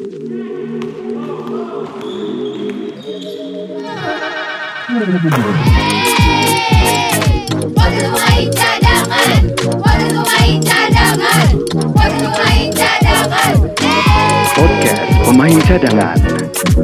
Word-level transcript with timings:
Waktu 0.00 0.16
main 8.08 8.48
cadangan, 8.48 9.42
waktu 9.76 10.20
main 10.24 10.56
cadangan, 10.64 11.52
waktu 11.92 12.26
main 12.32 12.68
cadangan. 12.72 13.52
Podcast 14.56 15.04
Pemain 15.28 15.60
Cadangan. 15.68 16.16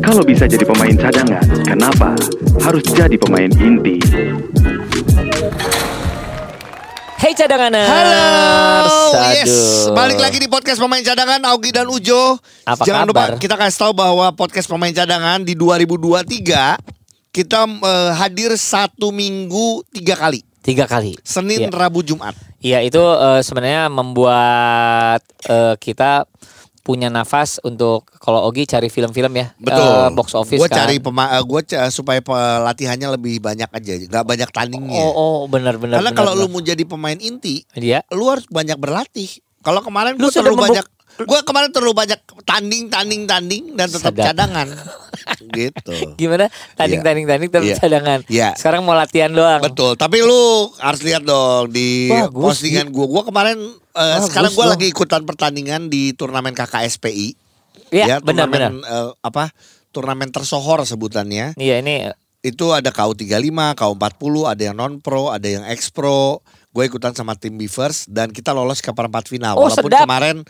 Kalau 0.05 0.21
bisa 0.21 0.45
jadi 0.45 0.69
pemain 0.69 0.97
cadangan, 1.01 1.45
kenapa 1.65 2.13
harus 2.61 2.85
jadi 2.93 3.17
pemain 3.17 3.49
inti? 3.57 3.97
Hey 7.17 7.33
cadanganers. 7.33 7.89
Halo, 7.89 8.29
Aduh. 9.11 9.33
yes, 9.33 9.53
balik 9.91 10.17
lagi 10.17 10.37
di 10.37 10.47
podcast 10.47 10.77
pemain 10.77 11.01
cadangan 11.01 11.41
Augie 11.49 11.73
dan 11.73 11.89
Ujo. 11.89 12.37
Apa 12.63 12.85
Jangan 12.85 13.09
kabar? 13.09 13.33
lupa 13.33 13.41
kita 13.41 13.57
kasih 13.57 13.79
tahu 13.79 13.93
bahwa 13.95 14.27
podcast 14.31 14.69
pemain 14.69 14.93
cadangan 14.93 15.41
di 15.41 15.57
2023 15.57 16.77
kita 17.33 17.61
eh, 17.65 18.11
hadir 18.15 18.53
satu 18.55 19.09
minggu 19.11 19.81
tiga 19.91 20.13
kali, 20.15 20.45
Tiga 20.61 20.85
kali. 20.85 21.17
Senin, 21.23 21.67
Iya. 21.67 21.73
Rabu, 21.73 22.03
Jumat. 22.03 22.37
Iya 22.61 22.83
itu 22.83 23.01
eh, 23.01 23.41
sebenarnya 23.41 23.89
membuat 23.89 25.25
eh, 25.47 25.75
kita 25.79 26.29
punya 26.87 27.11
nafas 27.11 27.59
untuk 27.61 28.07
kalau 28.17 28.47
Ogi 28.47 28.63
cari 28.63 28.87
film-film 28.87 29.35
ya. 29.35 29.51
eh, 29.59 30.09
box 30.15 30.31
office 30.33 30.57
Gue 30.57 30.71
kan. 30.71 30.87
cari 30.87 31.03
pema, 31.03 31.35
eh, 31.35 31.43
gua 31.43 31.59
ca- 31.61 31.91
supaya 31.91 32.23
pelatihannya 32.23 33.19
lebih 33.19 33.43
banyak 33.43 33.67
aja, 33.67 33.93
nggak 33.99 34.23
banyak 34.23 34.49
tandingnya. 34.49 35.03
Oh, 35.03 35.11
oh 35.11 35.37
benar-benar. 35.45 35.99
Karena 35.99 36.15
kalau 36.15 36.33
lu 36.33 36.47
mau 36.47 36.63
jadi 36.63 36.87
pemain 36.87 37.19
inti, 37.19 37.67
dia 37.75 38.07
lu 38.09 38.31
harus 38.31 38.47
banyak 38.47 38.79
berlatih. 38.79 39.27
Kalau 39.61 39.83
kemarin 39.83 40.15
Lu 40.15 40.23
gue 40.23 40.31
terlalu 40.31 40.55
membuk- 40.55 40.67
banyak, 40.71 40.87
gue 41.19 41.41
kemarin 41.43 41.69
terlalu 41.69 41.97
banyak 41.97 42.17
tanding, 42.43 42.87
tanding, 42.87 43.25
tanding 43.25 43.65
dan 43.73 43.89
tetap 43.89 44.13
Sadar. 44.13 44.27
cadangan, 44.31 44.69
gitu. 45.57 46.15
gimana? 46.15 46.47
Tanding, 46.75 47.01
Iya. 47.01 47.07
tanding, 47.07 47.27
tanding 47.27 47.51
tapi 47.51 47.67
Iya. 47.67 47.77
cadangan. 47.79 48.19
Iya. 48.27 48.49
Sekarang 48.55 48.83
mau 48.83 48.93
latihan 48.93 49.29
doang. 49.29 49.61
Betul, 49.61 49.95
tapi 49.95 50.21
lu 50.21 50.43
harus 50.77 51.01
lihat 51.01 51.23
dong 51.23 51.69
di 51.69 52.09
Bagus, 52.09 52.37
postingan 52.61 52.89
gua. 52.89 53.07
Gua 53.07 53.23
kemarin 53.23 53.57
eh, 53.57 54.01
Bagus 54.15 54.29
sekarang 54.29 54.53
dong. 54.53 54.69
lagi 54.69 54.87
ikutan 54.87 55.23
pertandingan 55.23 55.89
di 55.89 56.13
turnamen 56.13 56.53
KKSPI. 56.53 57.29
Iya, 57.89 58.19
turnamen, 58.19 58.27
benar-benar. 58.27 58.71
eh, 58.83 59.11
apa? 59.21 59.55
Turnamen 59.89 60.29
tersohor 60.29 60.83
sebutannya. 60.83 61.55
Iya 61.55 61.81
ini 61.81 62.13
Itu 62.39 62.71
ada 62.71 62.91
KU35, 62.91 63.51
KU40, 63.75 64.23
ada 64.47 64.63
yang 64.63 64.77
non 64.77 65.01
pro, 65.01 65.31
ada 65.31 65.43
yang 65.43 65.65
ex 65.65 65.91
pro. 65.91 66.39
Gue 66.71 66.87
ikutan 66.87 67.11
sama 67.11 67.33
tim 67.33 67.57
Beavers 67.57 68.05
dan 68.05 68.29
kita 68.29 68.53
lolos 68.53 68.79
ke 68.79 68.93
perempat 68.93 69.27
final. 69.27 69.57
Oh, 69.57 69.65
Walaupun 69.65 69.89
sedap. 69.89 70.05
kemarin 70.05 70.45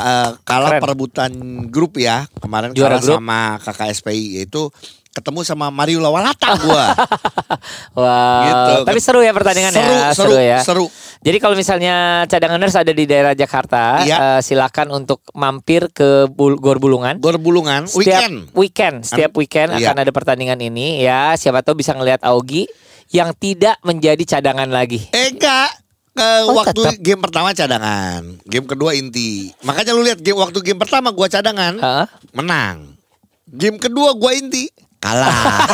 eh, 0.00 0.28
kalah 0.42 0.70
Keren. 0.72 0.82
perebutan 0.82 1.30
grup 1.68 1.96
ya. 1.96 2.24
Kemarin 2.34 2.72
Juara 2.72 2.96
kalah 2.96 3.02
grup. 3.02 3.16
sama 3.20 3.40
KKSPI 3.60 4.24
yaitu 4.38 4.72
ketemu 5.10 5.42
sama 5.42 5.68
Mario 5.68 5.98
Lawalata 5.98 6.54
gua. 6.56 6.94
Wah, 7.98 8.42
Gitu. 8.46 8.72
tapi 8.86 9.00
seru 9.00 9.20
ya 9.20 9.32
pertandingan 9.32 9.72
seru, 9.72 9.90
ya, 9.90 10.08
seru, 10.14 10.34
ya. 10.38 10.58
seru. 10.62 10.86
Jadi 11.20 11.36
kalau 11.36 11.52
misalnya 11.52 11.96
cadanganers 12.24 12.72
ada 12.72 12.90
di 12.90 13.04
daerah 13.04 13.34
Jakarta, 13.34 14.00
Iya. 14.00 14.16
eh, 14.16 14.40
silakan 14.40 14.94
untuk 14.94 15.20
mampir 15.34 15.90
ke 15.90 16.30
Bul- 16.30 16.56
Gor 16.56 16.78
Bulungan. 16.78 17.18
Gor 17.18 17.36
Bulungan 17.36 17.84
Setiap 17.84 17.98
weekend. 18.22 18.36
weekend, 18.54 18.96
setiap 19.02 19.32
weekend 19.34 19.74
Iya. 19.74 19.90
akan 19.90 19.96
ada 19.98 20.10
pertandingan 20.10 20.58
ini 20.58 21.02
ya. 21.02 21.34
Siapa 21.34 21.60
tahu 21.60 21.76
bisa 21.76 21.92
ngelihat 21.92 22.22
Augie 22.22 22.70
yang 23.10 23.34
tidak 23.34 23.76
menjadi 23.82 24.38
cadangan 24.38 24.70
lagi. 24.70 25.10
Eh 25.10 25.34
enggak 25.34 25.74
ke 26.10 26.28
Oh, 26.42 26.54
waktu 26.54 26.74
tetap. 26.76 26.94
game 26.98 27.20
pertama 27.20 27.48
cadangan, 27.50 28.22
game 28.42 28.66
kedua 28.66 28.90
inti. 28.92 29.54
Makanya 29.60 29.92
lu 29.92 30.02
lihat 30.02 30.18
game 30.18 30.36
waktu 30.36 30.58
game 30.60 30.76
pertama 30.76 31.10
gua 31.10 31.26
cadangan, 31.26 31.74
Heeh. 31.74 32.06
menang. 32.32 32.98
Game 33.46 33.76
kedua 33.76 34.12
gua 34.12 34.30
inti, 34.32 34.68
kalah. 34.96 35.30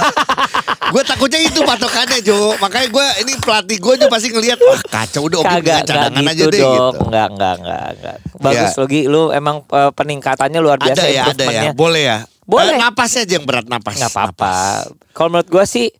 gue 0.86 1.02
takutnya 1.02 1.40
itu 1.40 1.60
patokannya 1.60 2.22
Jo. 2.22 2.54
Makanya 2.56 2.88
gua 2.88 3.06
ini 3.18 3.34
pelatih 3.36 3.76
gue 3.76 3.94
juga 3.98 4.06
pasti 4.08 4.30
ngelihat 4.30 4.54
wah 4.60 4.78
kacau 4.86 5.26
udah 5.26 5.38
oke 5.40 5.50
dengan 5.50 5.62
nggak 5.62 5.82
cadangan 5.82 6.14
gitu 6.14 6.30
aja 6.30 6.44
deh 6.46 6.60
dong. 6.62 6.74
gitu. 6.94 7.02
Enggak, 7.02 7.28
enggak, 7.28 7.54
enggak, 7.56 7.86
enggak. 7.90 8.16
Bagus 8.38 8.70
Iya. 8.70 8.78
Logi, 8.78 9.00
lu 9.04 9.22
emang 9.30 9.56
eh, 9.66 9.90
peningkatannya 9.92 10.60
luar 10.60 10.78
biasa 10.78 11.02
Ada 11.02 11.10
ya, 11.10 11.22
ada 11.26 11.44
ya. 11.44 11.62
Boleh 11.74 12.02
ya. 12.04 12.18
Boleh. 12.46 12.70
Eh, 12.70 12.78
napasnya 12.78 13.26
aja 13.26 13.34
yang 13.34 13.44
berat 13.44 13.66
napas. 13.66 13.98
Nggak 13.98 14.12
apa-apa. 14.14 14.46
Napas. 14.46 15.10
Kalau 15.10 15.28
menurut 15.28 15.48
gua 15.50 15.64
sih 15.66 15.90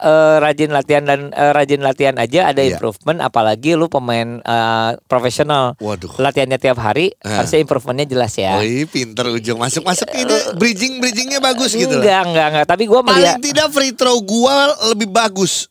eh, 0.00 0.36
rajin 0.38 0.70
latihan 0.70 1.04
dan 1.04 1.28
eh, 1.30 1.52
rajin 1.52 1.78
latihan 1.78 2.16
aja 2.16 2.48
ada 2.48 2.60
Iya. 2.60 2.74
improvement 2.74 3.20
apalagi 3.20 3.76
lu 3.76 3.86
pemain 3.86 4.40
eh, 4.40 4.90
profesional. 5.04 5.76
Waduh. 5.76 6.16
Latihannya 6.16 6.56
tiap 6.56 6.76
hari 6.76 7.12
Eh. 7.14 7.28
harusnya 7.28 7.60
improvementnya 7.60 8.08
jelas 8.08 8.32
ya. 8.34 8.56
Wih, 8.58 8.84
pinter 8.84 9.28
ujung 9.28 9.56
masuk 9.56 9.84
masuk 9.84 10.08
ini 10.10 10.36
bridging 10.56 10.98
bridgingnya 10.98 11.38
bagus 11.38 11.72
gitu. 11.72 11.92
Enggak, 11.92 12.26
enggak, 12.26 12.46
enggak. 12.50 12.66
Tapi 12.66 12.84
gua 12.84 13.00
melihat 13.02 13.36
Paling 13.36 13.44
tidak 13.44 13.68
free 13.70 13.92
throw 13.92 14.16
gua 14.20 14.56
lebih 14.88 15.06
bagus. 15.06 15.68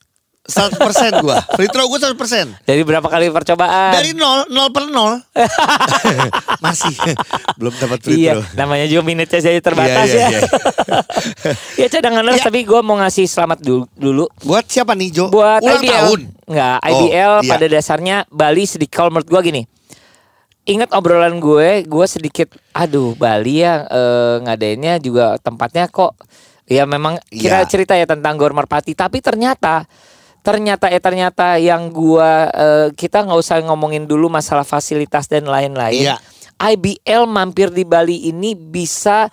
100% 0.49 0.81
gua. 1.21 1.37
Free 1.53 1.65
throw 1.65 1.85
gua 1.85 1.99
100%. 2.01 2.59
dari 2.63 2.81
berapa 2.81 3.05
kali 3.05 3.29
percobaan? 3.29 3.93
Dari 3.93 4.11
0, 4.11 4.49
0 4.49 4.69
per 4.69 4.83
0. 4.83 5.21
Masih 6.65 6.95
belum 7.55 7.73
dapat 7.75 7.99
free 8.01 8.25
Iya, 8.25 8.33
throw. 8.35 8.43
namanya 8.55 8.85
juga 8.85 9.01
minutnya 9.03 9.37
saya 9.37 9.59
terbatas 9.59 10.05
Iya, 10.05 10.15
iya, 10.15 10.25
ya. 10.25 10.29
iya. 10.29 10.41
ya 11.81 11.87
cadangan 11.87 12.23
Iya. 12.27 12.43
tapi 12.43 12.59
gua 12.61 12.81
mau 12.81 12.97
ngasih 12.97 13.25
selamat 13.25 13.59
dulu, 13.59 13.85
dulu 13.93 14.25
Buat 14.41 14.65
siapa 14.65 14.93
nih 14.93 15.09
Jo? 15.11 15.25
buat 15.29 15.61
Ulang 15.61 15.79
IBL. 15.79 15.93
tahun. 15.93 16.19
Enggak, 16.45 16.77
Oh, 16.81 16.89
IBL 16.99 17.33
iya. 17.37 17.47
pada 17.47 17.65
dasarnya 17.67 18.15
Bali 18.27 18.63
sedikit 18.65 18.95
kalau 18.97 19.09
menurut 19.09 19.29
gua 19.29 19.39
gini. 19.39 19.63
Ingat 20.61 20.93
obrolan 20.93 21.37
gue, 21.39 21.81
gue 21.81 22.05
sedikit 22.05 22.53
aduh 22.71 23.13
Bali 23.13 23.57
ya 23.59 23.83
eh, 23.83 24.35
ngadainnya 24.39 24.97
juga 24.97 25.33
tempatnya 25.35 25.89
kok 25.89 26.13
ya 26.63 26.85
memang 26.85 27.17
kita 27.25 27.65
Iya. 27.65 27.65
cerita 27.65 27.93
ya 27.93 28.05
tentang 28.05 28.37
Gor 28.37 28.53
Merpati 28.53 28.93
tapi 28.93 29.17
ternyata 29.17 29.89
ternyata 30.41 30.87
eh 30.87 31.01
ternyata 31.01 31.59
yang 31.59 31.89
gua 31.89 32.49
eh, 32.49 32.87
kita 32.93 33.25
nggak 33.25 33.39
usah 33.39 33.59
ngomongin 33.65 34.05
dulu 34.05 34.27
masalah 34.27 34.63
fasilitas 34.63 35.27
dan 35.27 35.45
lain-lain. 35.45 36.13
Iya. 36.13 36.17
IBL 36.59 37.23
mampir 37.23 37.71
di 37.71 37.87
Bali 37.87 38.27
ini 38.27 38.51
bisa 38.51 39.31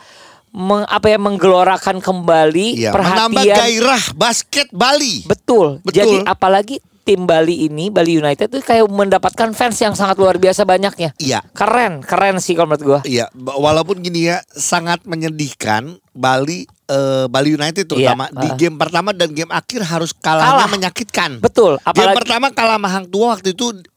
meng- 0.54 0.86
apa 0.86 1.10
ya 1.10 1.18
menggelorakan 1.18 1.98
kembali 1.98 2.86
Iya, 2.86 2.90
menambah 2.94 3.42
perhatian 3.42 3.56
gairah 3.58 4.02
basket 4.14 4.68
Bali. 4.70 5.26
Betul. 5.26 5.82
Betul. 5.82 5.96
Jadi 5.96 6.16
apalagi 6.22 6.76
tim 7.06 7.22
Bali 7.22 7.70
ini, 7.70 7.86
Bali 7.86 8.18
United 8.18 8.50
itu 8.50 8.58
kayak 8.66 8.90
mendapatkan 8.90 9.54
fans 9.54 9.78
yang 9.78 9.94
sangat 9.94 10.18
luar 10.18 10.42
biasa 10.42 10.66
banyaknya. 10.66 11.14
Iya. 11.22 11.38
Keren, 11.54 12.02
keren 12.02 12.42
sih 12.42 12.58
kalau 12.58 12.74
menurut 12.74 12.82
gua. 12.82 13.00
Iya, 13.06 13.30
walaupun 13.38 14.02
gini 14.02 14.26
ya 14.26 14.42
sangat 14.50 15.06
menyedihkan 15.06 16.02
Bali 16.10 16.66
eh, 16.86 17.24
Bali 17.30 17.54
United 17.54 17.84
terutama 17.86 18.26
Iya, 18.30 18.40
di 18.42 18.48
ah. 18.50 18.56
game 18.56 18.76
pertama 18.78 19.10
dan 19.14 19.30
game 19.30 19.52
akhir 19.52 19.80
harus 19.86 20.10
kalahnya 20.14 20.66
Kalah. 20.66 20.70
menyakitkan. 20.70 21.30
Betul, 21.42 21.78
Game 21.78 21.86
apalagi 21.86 22.16
pertama 22.18 22.46
kalah 22.50 22.76
sama 22.78 22.88
Hang 22.90 23.06
Tua 23.06 23.26
waktu 23.38 23.54
itu 23.54 23.66
uh, 23.72 23.95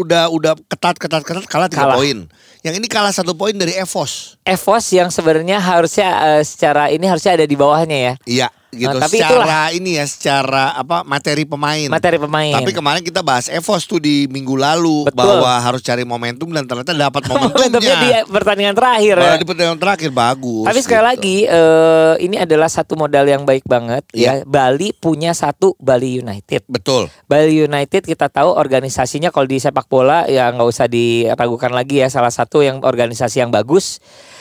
udah 0.00 0.32
udah 0.32 0.52
ketat 0.66 0.96
ketat 0.96 1.22
ketat 1.22 1.44
kalah 1.46 1.68
tiga 1.68 1.92
poin. 1.94 2.26
Yang 2.60 2.74
ini 2.76 2.86
kalah 2.92 3.12
satu 3.12 3.32
poin 3.32 3.56
dari 3.56 3.72
Evos. 3.76 4.36
Evos 4.44 4.84
yang 4.92 5.08
sebenarnya 5.08 5.60
harusnya 5.60 6.36
eh, 6.36 6.44
secara 6.44 6.92
ini 6.92 7.08
harusnya 7.08 7.40
ada 7.40 7.46
di 7.48 7.56
bawahnya 7.56 7.96
ya. 7.96 8.14
Iya, 8.28 8.48
gitu. 8.76 8.96
Nah, 8.96 9.02
tapi 9.08 9.18
secara 9.18 9.60
ini 9.74 9.90
ya, 9.98 10.04
secara 10.06 10.64
apa 10.76 11.02
materi 11.02 11.48
pemain. 11.48 11.88
Materi 11.90 12.20
pemain. 12.20 12.54
Tapi 12.54 12.70
kemarin 12.70 13.02
kita 13.02 13.24
bahas 13.24 13.50
Evos 13.50 13.88
tuh 13.88 13.98
di 13.98 14.30
minggu 14.30 14.54
lalu 14.54 15.08
Betul. 15.08 15.18
bahwa 15.18 15.52
harus 15.58 15.82
cari 15.82 16.06
momentum 16.06 16.52
dan 16.54 16.68
ternyata 16.68 16.94
dapat 16.94 17.22
Momentumnya 17.30 17.96
di 17.96 18.08
pertandingan 18.30 18.76
terakhir 18.76 19.14
ya. 19.18 19.34
Di 19.40 19.46
pertandingan 19.48 19.80
terakhir 19.80 20.10
bagus. 20.14 20.66
Tapi 20.70 20.80
sekali 20.84 21.00
gitu. 21.02 21.10
lagi 21.10 21.36
eh, 21.48 22.14
ini 22.22 22.36
adalah 22.38 22.68
satu 22.70 22.94
modal 22.94 23.26
yang 23.26 23.42
baik 23.42 23.66
banget 23.66 24.06
ya. 24.14 24.44
Iya. 24.44 24.46
Bali 24.46 24.94
punya 24.94 25.34
satu 25.34 25.74
Bali 25.80 26.22
United. 26.22 26.68
betul. 26.70 27.10
Bali 27.26 27.66
United 27.66 28.06
kita 28.06 28.30
tahu 28.30 28.54
organisasinya 28.54 29.34
kalau 29.34 29.49
di 29.50 29.58
sepak 29.58 29.90
bola 29.90 30.30
ya 30.30 30.46
nggak 30.54 30.68
usah 30.70 30.86
diragukan 30.86 31.74
lagi 31.74 31.98
ya 31.98 32.06
salah 32.06 32.30
satu 32.30 32.62
yang 32.62 32.86
organisasi 32.86 33.42
yang 33.42 33.50
bagus. 33.50 33.98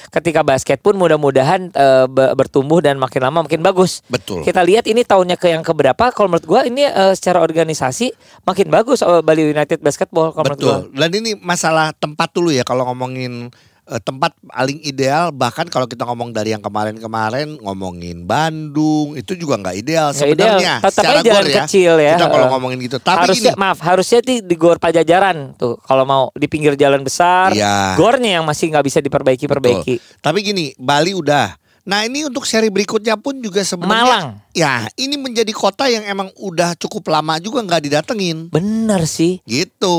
Ketika 0.10 0.42
basket 0.42 0.82
pun 0.82 0.98
mudah-mudahan 0.98 1.70
be- 2.10 2.34
bertumbuh 2.34 2.82
dan 2.82 2.98
makin 2.98 3.30
lama 3.30 3.46
makin 3.46 3.62
bagus. 3.62 4.02
Betul. 4.10 4.42
Kita 4.42 4.66
lihat 4.66 4.90
ini 4.90 5.06
tahunnya 5.06 5.38
ke 5.38 5.54
yang 5.54 5.62
keberapa? 5.62 6.10
Kalau 6.10 6.26
menurut 6.34 6.50
gua 6.50 6.66
ini 6.66 6.82
eh, 6.82 7.14
secara 7.14 7.46
organisasi 7.46 8.18
makin 8.42 8.74
bagus 8.74 9.06
eh, 9.06 9.22
Bali 9.22 9.54
United 9.54 9.86
Basketball 9.86 10.34
kalau 10.34 10.50
menurut 10.50 10.62
gua. 10.66 10.78
Betul. 10.82 10.98
Dan 10.98 11.10
ini 11.14 11.32
masalah 11.38 11.94
tempat 11.94 12.34
dulu 12.34 12.50
ya 12.50 12.66
kalau 12.66 12.90
ngomongin 12.90 13.54
tempat 13.98 14.38
paling 14.40 14.78
ideal 14.82 15.30
bahkan 15.30 15.66
kalau 15.66 15.84
kita 15.84 16.06
ngomong 16.06 16.30
dari 16.30 16.50
yang 16.50 16.62
kemarin-kemarin 16.62 17.58
ngomongin 17.58 18.24
Bandung 18.24 19.14
itu 19.14 19.34
juga 19.34 19.58
nggak 19.58 19.76
ideal 19.76 20.08
sebenarnya 20.12 20.78
secara 20.86 21.18
aja 21.18 21.26
jalan 21.26 21.36
gor 21.36 21.46
ya. 21.46 21.58
kecil 21.66 21.94
ya. 21.98 22.14
Kita 22.14 22.28
kalau 22.28 22.46
Eh, 22.46 22.52
ngomongin 22.52 22.78
gitu. 22.80 22.98
Tapi 22.98 23.20
harusnya 23.26 23.52
gini, 23.52 23.60
maaf 23.60 23.80
harusnya 23.80 24.20
di, 24.22 24.36
di 24.40 24.56
gor 24.56 24.78
pajajaran 24.78 25.38
tuh 25.56 25.76
kalau 25.82 26.04
mau 26.04 26.24
di 26.32 26.46
pinggir 26.46 26.74
jalan 26.74 27.02
besar 27.02 27.52
Iya. 27.52 27.94
gornya 27.94 28.40
yang 28.40 28.46
masih 28.46 28.70
nggak 28.70 28.86
bisa 28.86 29.00
diperbaiki 29.00 29.46
perbaiki 29.46 29.96
Betul. 29.98 30.18
Tapi 30.22 30.38
gini, 30.42 30.66
Bali 30.76 31.12
udah 31.12 31.59
Nah 31.88 32.06
ini 32.06 32.28
untuk 32.28 32.44
seri 32.44 32.68
berikutnya 32.68 33.16
pun 33.16 33.40
juga 33.40 33.64
sebenarnya 33.64 34.06
Malang. 34.06 34.28
Ya 34.54 34.90
ini 35.00 35.16
menjadi 35.16 35.54
kota 35.56 35.88
yang 35.88 36.04
emang 36.04 36.34
udah 36.36 36.76
cukup 36.76 37.08
lama 37.14 37.38
juga 37.38 37.64
nggak 37.64 37.84
didatengin 37.86 38.52
Bener 38.52 39.06
sih. 39.06 39.40
Gitu 39.48 39.96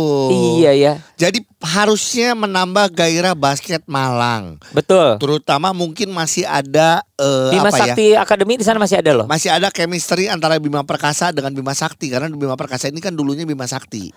Iya 0.60 0.72
ya. 0.76 0.92
Jadi 1.16 1.42
harusnya 1.60 2.32
menambah 2.36 2.92
gairah 2.92 3.36
basket 3.36 3.84
Malang 3.88 4.60
Betul. 4.72 5.20
Terutama 5.20 5.70
mungkin 5.76 6.12
masih 6.12 6.44
ada 6.48 7.04
eh, 7.16 7.50
Bima 7.54 7.68
apa 7.68 7.76
ya 7.76 7.80
Sakti 7.92 8.06
Academy 8.16 8.54
di 8.60 8.64
sana 8.64 8.80
masih 8.80 9.00
ada 9.00 9.12
loh. 9.16 9.26
Masih 9.28 9.52
ada 9.52 9.68
chemistry 9.72 10.26
antara 10.28 10.56
Bima 10.60 10.84
Perkasa 10.84 11.30
dengan 11.30 11.52
Bima 11.52 11.72
Sakti 11.72 12.10
Karena 12.10 12.28
Bima 12.32 12.56
Perkasa 12.56 12.88
ini 12.88 12.98
kan 12.98 13.14
dulunya 13.14 13.44
Bima 13.48 13.64
Sakti 13.68 14.12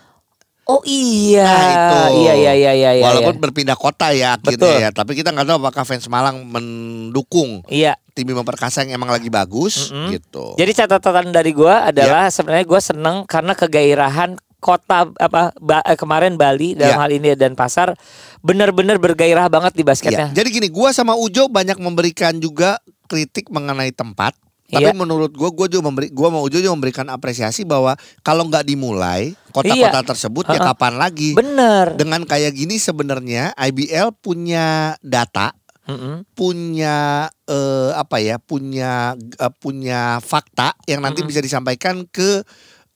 Oh 0.64 0.80
iya. 0.82 1.44
Nah, 1.44 1.68
itu. 1.68 1.96
Iya 2.24 2.32
iya 2.34 2.52
iya 2.56 2.72
iya 2.72 2.90
iya. 2.96 3.04
Walaupun 3.04 3.36
berpindah 3.36 3.76
kota 3.76 4.10
ya 4.10 4.40
akhirnya 4.40 4.56
Betul. 4.56 4.80
ya 4.80 4.90
Tapi 4.90 5.12
kita 5.12 5.28
nggak 5.28 5.44
tahu 5.44 5.56
apakah 5.60 5.84
fans 5.84 6.08
Malang 6.08 6.40
mendukung 6.48 7.60
Iya. 7.68 8.00
tim 8.16 8.24
Bima 8.24 8.40
Perkasa 8.42 8.80
yang 8.80 8.96
emang 8.96 9.12
lagi 9.12 9.28
bagus 9.28 9.92
Mm-mm. 9.92 10.16
gitu. 10.16 10.56
Jadi 10.56 10.72
catatan 10.72 11.30
dari 11.30 11.52
gua 11.52 11.84
adalah 11.84 12.32
sebenarnya 12.32 12.64
gua 12.64 12.80
seneng 12.80 13.16
karena 13.24 13.52
kegairahan 13.52 14.34
kota 14.56 15.12
apa 15.14 15.52
Ba- 15.60 15.84
eh, 15.84 15.92
kemarin 15.92 16.40
Bali 16.40 16.72
dalam 16.72 16.96
Ya. 16.96 17.00
hal 17.04 17.10
ini 17.12 17.36
dan 17.36 17.52
pasar 17.52 17.92
benar-benar 18.40 18.96
bergairah 18.96 19.52
banget 19.52 19.76
di 19.76 19.84
basketnya. 19.84 20.32
Iya. 20.32 20.36
Jadi 20.40 20.48
gini, 20.50 20.68
gua 20.72 20.88
sama 20.90 21.12
Ujo 21.12 21.48
banyak 21.48 21.76
memberikan 21.76 22.36
juga 22.36 22.80
kritik 23.04 23.52
mengenai 23.52 23.92
tempat. 23.92 24.32
Tapi 24.74 24.90
Iya. 24.90 24.96
menurut 24.96 25.30
gua, 25.30 25.48
gua 25.48 25.66
juga 25.66 25.86
memberi, 25.86 26.10
gua 26.10 26.28
sama 26.28 26.40
Ujo 26.40 26.58
juga 26.58 26.74
memberikan 26.74 27.06
apresiasi 27.06 27.62
bahwa 27.62 27.94
kalau 28.20 28.44
nggak 28.44 28.64
dimulai 28.64 29.32
kota-kota 29.50 30.00
Iya. 30.00 30.06
tersebut 30.06 30.44
ya 30.48 30.60
kapan 30.60 30.94
lagi? 30.96 31.32
Bener. 31.32 31.94
Dengan 31.94 32.22
kayak 32.22 32.52
gini 32.52 32.76
sebenarnya 32.76 33.54
IBL 33.54 34.10
punya 34.16 34.98
data, 34.98 35.54
Mm-mm. 35.84 36.24
punya 36.34 37.28
eh, 37.44 37.90
apa 37.92 38.16
ya, 38.18 38.36
punya 38.36 39.14
eh, 39.16 39.52
punya 39.54 40.18
fakta 40.18 40.74
yang 40.84 41.00
nanti 41.00 41.22
Mm-mm. 41.22 41.30
bisa 41.30 41.40
disampaikan 41.40 42.02
ke 42.04 42.42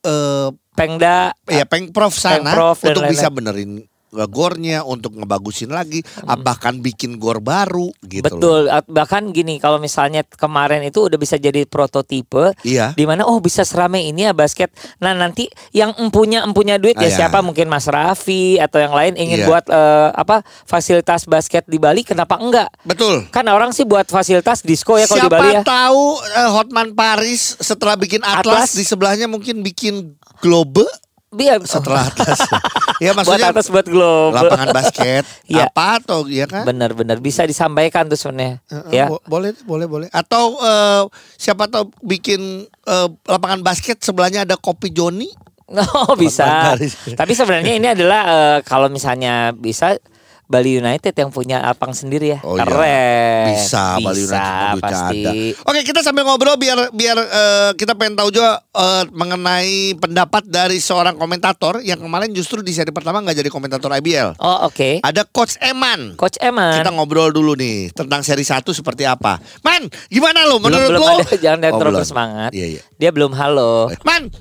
eh, 0.03 0.51
Pengda 0.73 1.35
ya 1.51 1.67
pengprov 1.67 2.15
sana 2.15 2.55
Pengprov 2.55 2.79
dan 2.79 2.87
untuk 2.89 3.03
lain-lain. 3.03 3.15
bisa 3.19 3.29
benerin 3.29 3.71
uh, 3.83 3.98
gornya 4.27 4.83
untuk 4.83 5.13
ngebagusin 5.15 5.69
lagi 5.69 6.01
ah, 6.23 6.35
bahkan 6.35 6.79
bikin 6.79 7.17
gor 7.17 7.39
baru 7.39 7.93
gitu 8.03 8.25
loh. 8.25 8.33
betul 8.33 8.61
At- 8.69 8.87
bahkan 8.87 9.29
gini 9.29 9.57
kalau 9.57 9.77
misalnya 9.77 10.25
kemarin 10.25 10.81
itu 10.83 11.05
udah 11.05 11.15
bisa 11.15 11.37
jadi 11.37 11.65
prototipe 11.65 12.57
Iya. 12.61 12.93
di 12.93 13.05
mana 13.05 13.23
oh 13.23 13.39
bisa 13.39 13.63
seramai 13.63 14.07
ini 14.07 14.25
ya 14.25 14.33
basket. 14.33 14.71
Nah 14.99 15.13
nanti 15.13 15.45
yang 15.71 15.93
empunya 15.97 16.41
empunya 16.41 16.77
duit 16.77 16.95
Ah, 16.95 17.05
ya 17.05 17.09
ya. 17.09 17.17
siapa 17.19 17.39
mungkin 17.39 17.67
Mas 17.67 17.85
Raffi 17.85 18.57
atau 18.57 18.79
yang 18.79 18.93
lain 18.93 19.15
ingin 19.15 19.39
Iya. 19.39 19.47
buat 19.47 19.65
eh, 19.67 20.09
apa 20.11 20.37
fasilitas 20.65 21.25
basket 21.25 21.65
di 21.65 21.77
Bali 21.77 22.01
kenapa 22.01 22.37
enggak? 22.37 22.73
Betul. 22.83 23.29
Kan 23.29 23.47
orang 23.47 23.71
sih 23.71 23.85
buat 23.85 24.07
fasilitas 24.07 24.61
disco 24.61 24.95
ya 24.95 25.05
kalau 25.05 25.19
di 25.19 25.27
Siapa 25.27 25.37
Bali 25.37 25.53
ya. 25.53 25.63
tahu 25.63 26.03
uh, 26.17 26.51
Hotman 26.53 26.93
Paris 26.93 27.57
setelah 27.59 27.95
bikin 27.95 28.21
Atlas, 28.21 28.41
Atlas. 28.41 28.71
di 28.73 28.83
sebelahnya 28.83 29.27
mungkin 29.27 29.61
bikin 29.61 30.17
Globe 30.39 30.87
Dia 31.29 31.61
setelah 31.61 32.09
Atlas. 32.09 32.41
ya 32.99 33.11
buat 33.11 33.25
maksudnya 33.25 33.49
atas 33.51 33.67
buat 33.69 33.87
globe. 33.87 34.35
lapangan 34.35 34.69
basket 34.71 35.23
Iya. 35.47 35.67
apa 35.71 35.99
atau 35.99 36.27
ya 36.27 36.45
kan? 36.45 36.63
Bener-bener 36.63 37.19
bisa 37.19 37.43
disampaikan 37.43 38.07
tuh 38.07 38.15
sebenarnya. 38.15 38.59
Uh, 38.67 38.91
ya. 38.91 39.07
bo- 39.07 39.23
boleh 39.25 39.55
boleh 39.63 39.87
boleh 39.87 40.09
atau 40.11 40.59
uh, 40.59 41.07
siapa 41.35 41.67
tahu 41.67 41.89
bikin 42.01 42.41
uh, 42.85 43.09
lapangan 43.25 43.63
basket 43.63 43.99
sebelahnya 43.99 44.43
ada 44.43 44.55
kopi 44.55 44.91
Joni 44.91 45.31
Oh 45.93 46.17
bisa. 46.17 46.73
Tapi 47.13 47.33
sebenarnya 47.33 47.77
ini 47.77 47.89
adalah 47.89 48.21
eh, 48.25 48.59
kalau 48.65 48.89
misalnya 48.89 49.53
bisa 49.53 50.01
Bali 50.49 50.81
United 50.81 51.13
yang 51.13 51.29
punya 51.29 51.61
lapang 51.61 51.93
sendiri 51.93 52.33
ya. 52.33 52.39
Oh, 52.41 52.57
iya. 52.57 52.65
Keren. 52.65 53.45
Bisa, 53.53 54.01
Bali 54.01 54.25
United 54.25 54.73
Bisa, 54.73 54.81
pasti. 54.81 55.21
ada. 55.21 55.31
Oke, 55.63 55.81
kita 55.85 56.01
sambil 56.01 56.25
ngobrol 56.25 56.57
biar 56.57 56.89
biar 56.91 57.17
eh, 57.17 57.71
kita 57.77 57.93
pengen 57.93 58.17
tahu 58.17 58.33
juga 58.33 58.57
eh, 58.65 59.05
mengenai 59.13 59.69
pendapat 59.95 60.43
dari 60.43 60.79
seorang 60.79 61.15
komentator 61.15 61.79
yang 61.81 62.01
kemarin 62.01 62.33
justru 62.33 62.59
di 62.59 62.73
seri 62.73 62.89
pertama 62.89 63.21
nggak 63.21 63.37
jadi 63.37 63.51
komentator 63.51 63.93
IBL. 63.95 64.41
Oh 64.41 64.65
oke. 64.65 65.05
Ada 65.05 65.29
Coach 65.29 65.61
Eman. 65.61 66.17
Coach 66.17 66.41
Eman. 66.41 66.81
Kita 66.81 66.91
ngobrol 66.91 67.29
dulu 67.29 67.53
nih 67.53 67.93
tentang 67.93 68.25
seri 68.25 68.43
1 68.43 68.65
seperti 68.65 69.05
apa. 69.05 69.37
Man, 69.61 69.85
gimana 70.09 70.49
lo 70.49 70.57
menurut 70.59 70.89
belum 70.89 71.01
lo? 71.03 71.13
ada 71.21 71.37
jangan 71.45 71.61
Oh, 71.69 71.77
terlalu 71.77 71.93
belum. 71.93 72.01
bersemangat. 72.01 72.51
Iya, 72.57 72.67
iya. 72.73 72.83
Dia 72.97 73.11
belum 73.13 73.37
halo. 73.37 73.93
Man, 74.01 74.33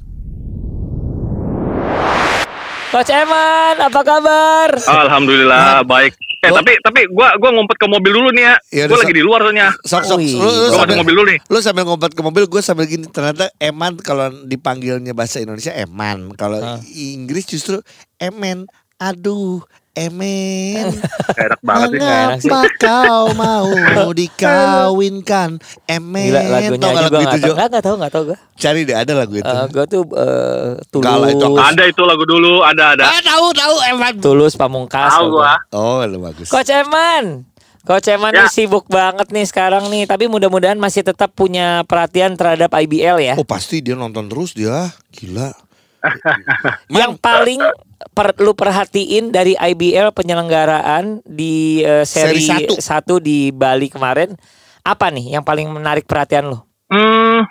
Coach 2.87 3.11
Eman, 3.11 3.75
apa 3.77 3.99
kabar? 3.99 4.69
Alhamdulillah 4.79 5.83
baik. 5.83 6.15
Eh 6.39 6.47
Gua- 6.47 6.63
tapi 6.63 6.71
tapi 6.79 7.01
gua 7.09 7.35
gua 7.35 7.49
ngumpet 7.51 7.75
ke 7.75 7.85
mobil 7.85 8.11
dulu 8.11 8.29
nih 8.31 8.43
ya. 8.45 8.55
Ya 8.71 8.83
gua 8.87 9.03
lagi 9.03 9.11
di 9.11 9.19
luar 9.19 9.43
soalnya. 9.43 9.67
sok 9.83 10.03
sok. 10.05 10.19
Lu, 10.19 10.39
lu 10.39 10.47
Gua 10.71 10.77
sambil, 10.77 10.95
mobil 10.95 11.13
dulu 11.13 11.25
nih. 11.27 11.39
lu 11.43 11.57
sambil 11.59 11.83
ngobat 11.83 12.11
ke 12.11 12.21
mobil, 12.21 12.43
gue 12.45 12.61
sambil 12.61 12.85
gini. 12.85 13.05
Ternyata 13.05 13.51
Eman 13.57 13.99
kalau 13.99 14.31
dipanggilnya 14.45 15.11
bahasa 15.11 15.37
Indonesia 15.37 15.73
Eman. 15.73 16.31
Kalau. 16.33 16.79
Inggris 16.87 17.43
justru 17.45 17.83
Emen. 18.15 18.71
Aduh, 18.97 19.61
Emen. 19.97 20.93
Enak 21.33 21.59
banget 21.65 21.87
sih. 21.89 21.97
Enak 21.97 22.37
sih. 22.37 22.49
Mengapa 22.53 22.69
kau 22.77 23.25
mau 23.33 23.65
dikawinkan 24.21 25.57
Emen 25.83 26.29
Gila 26.29 26.41
lagunya 26.45 26.77
Tau 26.77 26.91
gak 26.93 27.03
juga 27.09 27.17
lagu 27.17 27.25
itu. 27.25 27.37
Jo? 27.41 27.53
Nggak 27.57 27.67
nggak 27.73 27.83
tahu 27.83 27.95
nggak 27.97 28.11
tahu 28.13 28.23
gue. 28.29 28.37
Cari 28.57 28.79
deh 28.85 28.95
ada 28.95 29.13
lagu 29.13 29.33
itu 29.33 29.53
gue 29.73 29.85
tuh 29.89 30.01
eh, 30.13 30.69
Nggak 30.93 31.15
lah, 31.17 31.29
itu 31.29 31.41
tulus, 31.41 31.65
Ada 31.65 31.83
itu 31.89 32.01
lagu 32.05 32.23
dulu, 32.23 32.53
ada 32.61 32.83
ada. 32.93 33.03
Ah 33.09 33.21
tahu 33.21 33.45
tahu 33.51 33.75
Eman 33.89 34.13
tulus 34.21 34.53
pamungkas. 34.53 35.09
Tahu 35.11 35.25
gua. 35.33 35.57
Oh 35.73 36.05
lu 36.05 36.21
bagus 36.21 36.47
Coach 36.47 36.69
Eman. 36.69 37.43
Coach 37.81 38.11
Eman 38.11 38.35
Ya. 38.35 38.43
nih 38.45 38.51
sibuk 38.51 38.85
banget 38.91 39.31
nih 39.31 39.47
sekarang 39.47 39.87
nih, 39.87 40.03
tapi 40.03 40.27
mudah-mudahan 40.27 40.75
masih 40.75 41.07
tetap 41.07 41.31
punya 41.31 41.87
perhatian 41.87 42.35
terhadap 42.35 42.67
IBL 42.69 43.17
ya. 43.23 43.33
Oh 43.39 43.47
pasti 43.47 43.79
dia 43.79 43.95
nonton 43.95 44.27
terus 44.27 44.51
dia 44.51 44.91
Gila 45.09 45.55
Yang 46.99 47.15
paling 47.17 47.63
perlu 48.07 48.53
perhatiin 48.53 49.29
dari 49.29 49.53
IBL 49.53 50.11
penyelenggaraan 50.11 51.21
di 51.23 51.81
eh, 51.81 52.03
seri, 52.03 52.39
Seri 52.39 52.67
satu. 52.69 52.73
satu 52.77 53.13
di 53.17 53.49
Bali 53.49 53.87
kemarin, 53.87 54.37
apa 54.81 55.09
nih 55.09 55.33
yang 55.33 55.43
paling 55.43 55.67
menarik 55.67 56.05
perhatian 56.05 56.47
lo? 56.47 56.65
Hmm. 56.87 57.41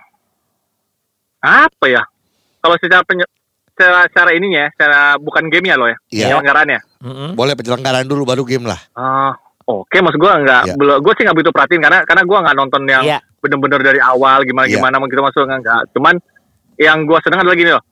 Apa 1.39 1.87
ya? 1.87 2.03
Kalau 2.59 2.77
secara 2.77 3.03
penye- 3.03 3.31
secara, 3.69 4.07
secara 4.09 4.31
ininya 4.33 4.67
ya, 4.67 4.69
secara 4.73 4.99
bukan 5.17 5.47
game 5.47 5.67
ya 5.67 5.77
lo 5.77 5.87
ya, 5.87 5.97
Iya. 6.09 6.25
penyelenggaraannya. 6.31 6.81
Mm-mm. 7.03 7.31
Boleh 7.35 7.55
penyelenggaraan 7.55 8.07
dulu 8.07 8.23
baru 8.25 8.43
game 8.43 8.67
lah 8.67 8.81
Ah, 8.93 9.35
Oke, 9.67 9.99
maksud 9.99 10.23
gua 10.23 10.39
nggak, 10.39 10.63
Iya. 10.63 10.75
belum, 10.79 11.03
gue 11.03 11.13
sih 11.13 11.23
nggak 11.27 11.37
begitu 11.37 11.51
perhatiin 11.51 11.83
karena 11.83 11.99
karena 12.07 12.23
gua 12.23 12.39
nggak 12.41 12.55
nonton 12.55 12.83
yang 12.87 13.03
Iya. 13.03 13.19
bener-bener 13.43 13.83
dari 13.83 13.99
awal 13.99 14.47
gimana 14.47 14.71
Iya. 14.71 14.79
gimana 14.79 14.95
gitu 15.03 15.19
masuk 15.21 15.43
nggak. 15.43 15.83
Cuman 15.91 16.15
yang 16.79 17.03
gua 17.03 17.19
seneng 17.19 17.43
adalah 17.43 17.59
gini 17.59 17.71
loh. 17.75 17.83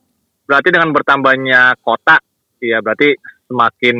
Berarti 0.47 0.69
dengan 0.71 0.95
bertambahnya 0.95 1.75
kota, 1.83 2.23
ya 2.65 2.79
berarti 2.81 3.13
semakin 3.45 3.97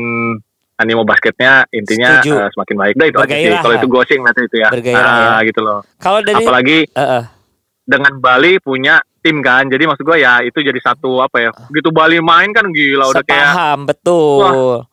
animo 0.75 1.07
basketnya 1.07 1.63
intinya 1.71 2.19
Setuju. 2.19 2.31
eh, 2.35 2.49
semakin 2.51 2.75
baik. 2.75 2.93
Dah 2.95 3.07
itu 3.07 3.17
aja 3.17 3.35
sih. 3.35 3.49
Kalau 3.55 3.75
itu 3.75 3.87
sih 4.03 4.15
ngeliat 4.19 4.37
itu 4.37 4.57
ya. 4.59 4.69
Bergairah, 4.69 5.15
Ah, 5.31 5.39
gitu 5.45 5.59
loh. 5.63 5.79
Kalau 5.97 6.19
dari 6.19 6.43
Apalagi 6.43 6.77
Eh, 6.89 6.99
eh. 6.99 7.23
dengan 7.85 8.11
Bali 8.19 8.59
punya 8.59 8.99
tim 9.23 9.39
kan. 9.39 9.65
Jadi 9.65 9.83
maksud 9.87 10.03
gua 10.03 10.17
ya 10.19 10.43
itu 10.43 10.59
jadi 10.59 10.77
satu 10.77 11.23
apa 11.23 11.37
ya? 11.39 11.49
Begitu 11.71 11.89
Bali 11.89 12.19
main 12.19 12.51
kan 12.51 12.67
gila 12.67 13.09
udah 13.09 13.23
kayak 13.23 13.49
sepaham 13.49 13.79
betul. 13.87 14.83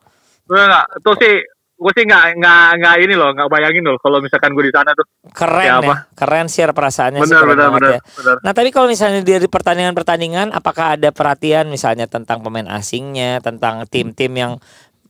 Udah 0.47 0.63
nggak, 0.69 0.85
itu 0.99 1.11
sih 1.19 1.35
gue 1.83 1.93
sih 1.99 2.03
nggak 2.07 2.39
nggak 2.39 2.67
nggak 2.79 2.95
ini 3.03 3.13
loh, 3.19 3.29
nggak 3.35 3.49
bayangin 3.51 3.83
loh 3.83 3.99
kalau 3.99 4.23
misalkan 4.23 4.55
gue 4.55 4.63
di 4.63 4.73
sana 4.73 4.95
tuh. 4.95 5.03
Keren 5.35 5.67
Ya, 5.67 5.75
ya, 5.75 5.83
apa? 5.83 5.95
keren 6.15 6.47
sih 6.47 6.63
perasaannya 6.63 7.19
sih 7.19 7.35
keren 7.35 7.51
benar 7.51 7.67
banget 7.75 7.81
benar 7.83 7.91
ya. 7.91 7.99
Nah 8.39 8.51
tapi 8.55 8.69
kalau 8.71 8.87
misalnya 8.87 9.19
dari 9.19 9.47
pertandingan-pertandingan, 9.51 10.55
apakah 10.55 10.95
ada 10.95 11.11
perhatian 11.11 11.67
misalnya 11.67 12.07
tentang 12.07 12.39
pemain 12.39 12.71
asingnya, 12.71 13.43
tentang 13.43 13.83
tim-tim 13.91 14.31
yang 14.31 14.51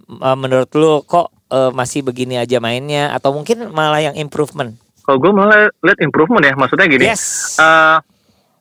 eh, 0.09 0.37
menurut 0.37 0.73
lu 0.73 1.05
kok 1.05 1.29
eh, 1.53 1.69
masih 1.69 2.01
begini 2.01 2.41
aja 2.41 2.57
mainnya, 2.57 3.13
atau 3.13 3.29
mungkin 3.37 3.69
malah 3.69 4.01
yang 4.01 4.17
improvement? 4.17 4.73
Kalau 5.05 5.19
gue 5.21 5.31
malah 5.35 5.69
lihat 5.83 5.99
improvement 6.01 6.41
ya, 6.41 6.57
maksudnya 6.57 6.87
gini. 6.89 7.05
Yes. 7.05 7.59
eh 7.61 7.97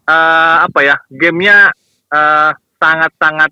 eh, 0.05 0.57
apa 0.69 0.79
ya? 0.85 1.01
Gamenya 1.09 1.73
eh, 2.13 2.51
sangat-sangat 2.77 3.51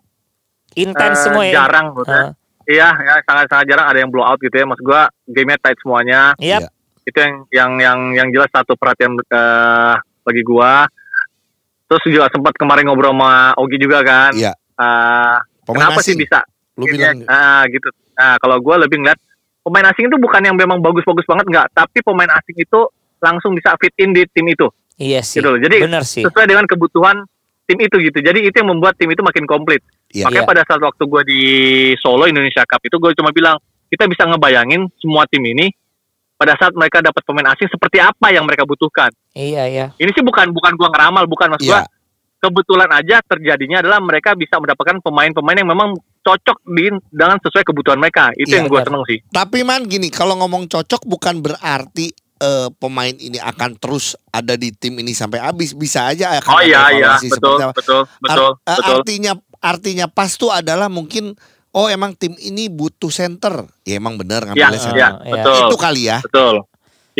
Intens 0.75 1.19
eh, 1.19 1.23
semua 1.26 1.43
ya. 1.47 1.67
jarang 1.67 1.95
maksudnya. 1.95 2.35
Iya, 2.69 2.88
ya, 2.93 3.14
sangat-sangat 3.25 3.64
jarang 3.69 3.87
ada 3.88 3.99
yang 3.99 4.11
blowout 4.12 4.37
gitu 4.40 4.52
ya. 4.52 4.64
Maksud 4.69 4.85
gue 4.85 5.02
gamenya 5.33 5.59
tight 5.61 5.79
semuanya. 5.81 6.21
Iya. 6.37 6.69
Itu 7.05 7.17
yang 7.17 7.35
yang 7.50 7.71
yang 7.81 7.99
yang 8.14 8.29
jelas 8.31 8.50
satu 8.52 8.76
perhatian 8.76 9.17
eh, 9.17 9.95
bagi 10.23 10.43
gua. 10.45 10.85
Terus 11.90 12.02
juga 12.07 12.31
sempat 12.31 12.55
kemarin 12.55 12.87
ngobrol 12.87 13.11
sama 13.17 13.50
Ogi 13.59 13.81
juga 13.81 14.05
kan. 14.07 14.31
Iya 14.37 14.55
Pemain 15.67 15.93
kenapa 15.93 16.00
sih 16.02 16.14
asing. 16.17 16.23
bisa? 16.25 16.40
Lu 16.79 16.85
bilang 16.88 17.21
ah 17.29 17.62
gitu. 17.69 17.88
Nah, 18.17 18.37
kalau 18.40 18.57
gue 18.61 18.76
lebih 18.87 18.97
ngeliat 19.00 19.19
pemain 19.61 19.87
asing 19.93 20.09
itu 20.09 20.17
bukan 20.17 20.40
yang 20.45 20.57
memang 20.57 20.81
bagus-bagus 20.81 21.25
banget 21.29 21.47
nggak, 21.49 21.67
tapi 21.76 21.99
pemain 22.00 22.31
asing 22.40 22.57
itu 22.57 22.81
langsung 23.21 23.52
bisa 23.52 23.76
fit 23.76 23.93
in 24.00 24.17
di 24.17 24.25
tim 24.33 24.49
itu, 24.49 24.64
Iya 24.97 25.21
sih. 25.21 25.40
gitu 25.40 25.52
loh. 25.52 25.61
Jadi 25.61 25.76
Bener 25.85 26.05
sih. 26.05 26.25
sesuai 26.25 26.47
dengan 26.49 26.64
kebutuhan 26.64 27.21
tim 27.71 27.79
itu 27.79 27.97
gitu. 28.03 28.19
Jadi 28.19 28.43
itu 28.43 28.57
yang 28.59 28.75
membuat 28.75 28.99
tim 28.99 29.07
itu 29.07 29.23
makin 29.23 29.47
komplit. 29.47 29.79
Iya. 30.11 30.27
Makanya 30.27 30.43
Iya. 30.43 30.50
pada 30.50 30.62
saat 30.67 30.83
waktu 30.83 31.03
gue 31.07 31.23
di 31.23 31.41
Solo 32.03 32.27
Indonesia 32.27 32.67
Cup 32.67 32.83
itu 32.83 32.99
gue 32.99 33.15
cuma 33.15 33.31
bilang 33.31 33.62
kita 33.87 34.11
bisa 34.11 34.27
ngebayangin 34.27 34.91
semua 34.99 35.23
tim 35.31 35.47
ini 35.47 35.71
pada 36.35 36.57
saat 36.57 36.73
mereka 36.73 37.05
dapat 37.05 37.21
pemain 37.23 37.53
asing 37.53 37.69
seperti 37.69 38.00
apa 38.00 38.33
yang 38.33 38.43
mereka 38.43 38.65
butuhkan. 38.65 39.12
Iya 39.37 39.69
iya. 39.69 39.87
Ini 39.95 40.11
sih 40.11 40.25
bukan 40.25 40.50
bukan 40.50 40.73
gua 40.75 40.89
ngeramal, 40.89 41.29
bukan 41.29 41.53
mas 41.53 41.61
gua. 41.61 41.85
Kebetulan 42.41 42.89
aja 42.89 43.21
terjadinya 43.21 43.85
adalah 43.85 44.00
mereka 44.00 44.33
bisa 44.33 44.57
mendapatkan 44.57 45.05
pemain-pemain 45.05 45.61
yang 45.61 45.69
memang 45.69 45.93
cocok 46.25 46.65
di 46.73 46.89
dengan 47.12 47.37
sesuai 47.37 47.69
kebutuhan 47.69 48.00
mereka. 48.00 48.33
Itu 48.33 48.57
Iya, 48.57 48.65
yang 48.65 48.73
gua 48.73 48.81
benar. 48.81 48.89
seneng 48.89 49.05
sih. 49.05 49.19
Tapi 49.29 49.59
man 49.61 49.85
gini, 49.85 50.09
kalau 50.09 50.41
ngomong 50.41 50.65
cocok 50.65 51.05
bukan 51.05 51.45
berarti 51.45 52.09
eh, 52.40 52.68
pemain 52.76 53.12
ini 53.12 53.37
akan 53.37 53.76
terus 53.76 54.16
ada 54.30 54.56
di 54.56 54.73
tim 54.73 54.97
ini 54.97 55.12
sampai 55.12 55.38
habis. 55.38 55.76
Bisa 55.76 56.09
aja 56.09 56.40
akan 56.40 56.50
Oh 56.50 56.61
iya 56.64 56.88
iya, 56.90 57.14
betul 57.20 57.61
apa. 57.61 57.76
betul 57.76 58.00
betul 58.18 58.49
Ar- 58.56 58.59
eh, 58.66 58.76
betul. 58.80 58.94
Artinya 58.99 59.32
artinya 59.61 60.06
pas 60.09 60.32
tuh 60.35 60.49
adalah 60.49 60.88
mungkin 60.88 61.37
oh 61.70 61.87
emang 61.87 62.16
tim 62.16 62.32
ini 62.37 62.66
butuh 62.66 63.12
center. 63.12 63.68
Ya 63.85 64.00
emang 64.00 64.16
bener 64.16 64.42
Ya, 64.42 64.73
ngambilnya 64.73 64.80
center. 64.80 64.99
ya, 64.99 65.09
betul. 65.20 65.56
Itu 65.68 65.76
kali 65.76 66.02
ya. 66.09 66.18
Betul. 66.25 66.64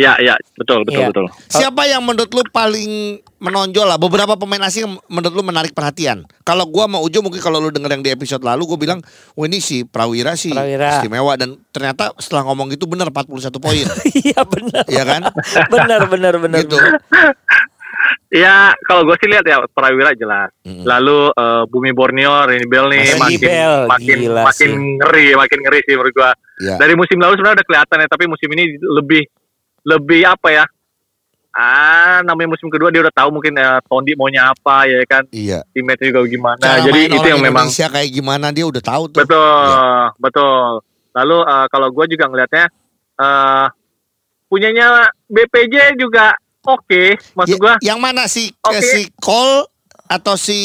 Ya, 0.01 0.17
ya, 0.17 0.33
betul, 0.57 0.81
betul, 0.81 0.97
Iya. 0.97 1.09
betul. 1.09 1.27
Siapa 1.45 1.85
yang 1.85 2.01
menurut 2.01 2.25
lu 2.27 2.41
paling 2.49 2.89
menonjol 3.37 3.85
lah 3.85 3.97
beberapa 3.97 4.33
pemain 4.33 4.61
asing 4.63 4.89
menurut 5.05 5.29
lu 5.31 5.43
menarik 5.43 5.71
perhatian. 5.71 6.25
Kalau 6.41 6.65
gua 6.65 6.85
mau 6.85 7.01
Ujo 7.01 7.21
mungkin 7.21 7.37
kalau 7.37 7.57
lu 7.57 7.69
denger 7.69 7.91
yang 7.91 8.01
di 8.01 8.09
episode 8.09 8.41
lalu 8.41 8.65
gua 8.65 8.79
bilang, 8.79 8.99
"Wah 9.31 9.45
ini 9.45 9.59
si 9.59 9.81
Prawira 9.83 10.33
sih 10.33 10.49
Prawira. 10.49 10.97
istimewa 10.97 11.33
dan 11.35 11.53
ternyata 11.69 12.09
setelah 12.17 12.45
ngomong 12.45 12.69
gitu 12.71 12.85
bener 12.85 13.07
41 13.07 13.29
poin." 13.55 13.85
Iya 14.21 14.41
benar. 14.41 14.83
Iya 14.85 15.03
kan? 15.03 15.21
benar 15.69 16.01
benar 16.07 16.33
benar. 16.35 16.57
Gitu. 16.59 16.77
Ya, 18.31 18.71
kalau 18.87 19.03
gue 19.03 19.13
sih 19.19 19.27
lihat 19.27 19.43
ya 19.43 19.59
Prawira 19.69 20.15
jelas. 20.15 20.49
Mm-mm. 20.63 20.87
Lalu 20.87 21.35
eh, 21.35 21.63
Bumi 21.67 21.91
Borneo, 21.91 22.47
Rini 22.47 22.63
Bell 22.63 22.87
nih 22.87 23.03
Rini 23.03 23.19
makin 23.19 23.39
Bell, 23.43 23.75
makin 23.85 24.17
gila 24.17 24.41
makin 24.47 24.69
sih. 24.71 24.95
ngeri, 24.97 25.25
makin 25.35 25.59
ngeri 25.59 25.79
sih 25.83 25.93
menurut 25.93 26.13
gua. 26.15 26.31
Iya. 26.57 26.75
Dari 26.79 26.93
musim 26.95 27.19
lalu 27.19 27.35
sebenarnya 27.35 27.59
udah 27.59 27.67
kelihatan 27.67 27.97
ya, 27.99 28.07
tapi 28.07 28.23
musim 28.25 28.49
ini 28.55 28.63
lebih 28.79 29.21
lebih 29.83 30.25
apa 30.25 30.49
ya? 30.51 30.65
Ah, 31.51 32.23
namanya 32.23 32.55
musim 32.55 32.71
kedua 32.71 32.87
dia 32.89 33.03
udah 33.03 33.11
tahu 33.11 33.27
mungkin 33.35 33.51
ya 33.59 33.83
Tondi 33.83 34.15
maunya 34.15 34.55
apa 34.55 34.87
ya 34.87 35.03
kan, 35.03 35.27
Iya. 35.29 35.67
teammate 35.75 36.07
juga 36.07 36.23
gimana. 36.23 36.63
Cara 36.63 36.79
Jadi 36.79 36.95
main 36.95 37.11
itu 37.11 37.27
yang 37.27 37.43
memang 37.43 37.67
Indonesia 37.67 37.87
kayak 37.91 38.09
gimana 38.09 38.45
dia 38.55 38.63
udah 38.63 38.79
tahu 38.79 39.03
tuh. 39.11 39.19
betul, 39.19 39.67
Iya. 39.67 40.15
betul. 40.15 40.67
Lalu 41.11 41.37
eh, 41.43 41.65
kalau 41.67 41.87
gue 41.91 42.05
juga 42.07 42.25
ngelihatnya 42.31 42.65
eh 43.19 43.65
punyanya 44.47 44.87
BPJ 45.27 45.99
juga 45.99 46.31
oke, 46.63 47.19
maksud 47.35 47.55
Ya, 47.55 47.59
gua 47.59 47.73
yang 47.83 47.99
mana 47.99 48.31
si 48.31 48.55
Oke. 48.63 48.79
eh, 48.79 48.83
si 48.83 49.01
Cole 49.19 49.67
atau 50.07 50.35
si 50.35 50.59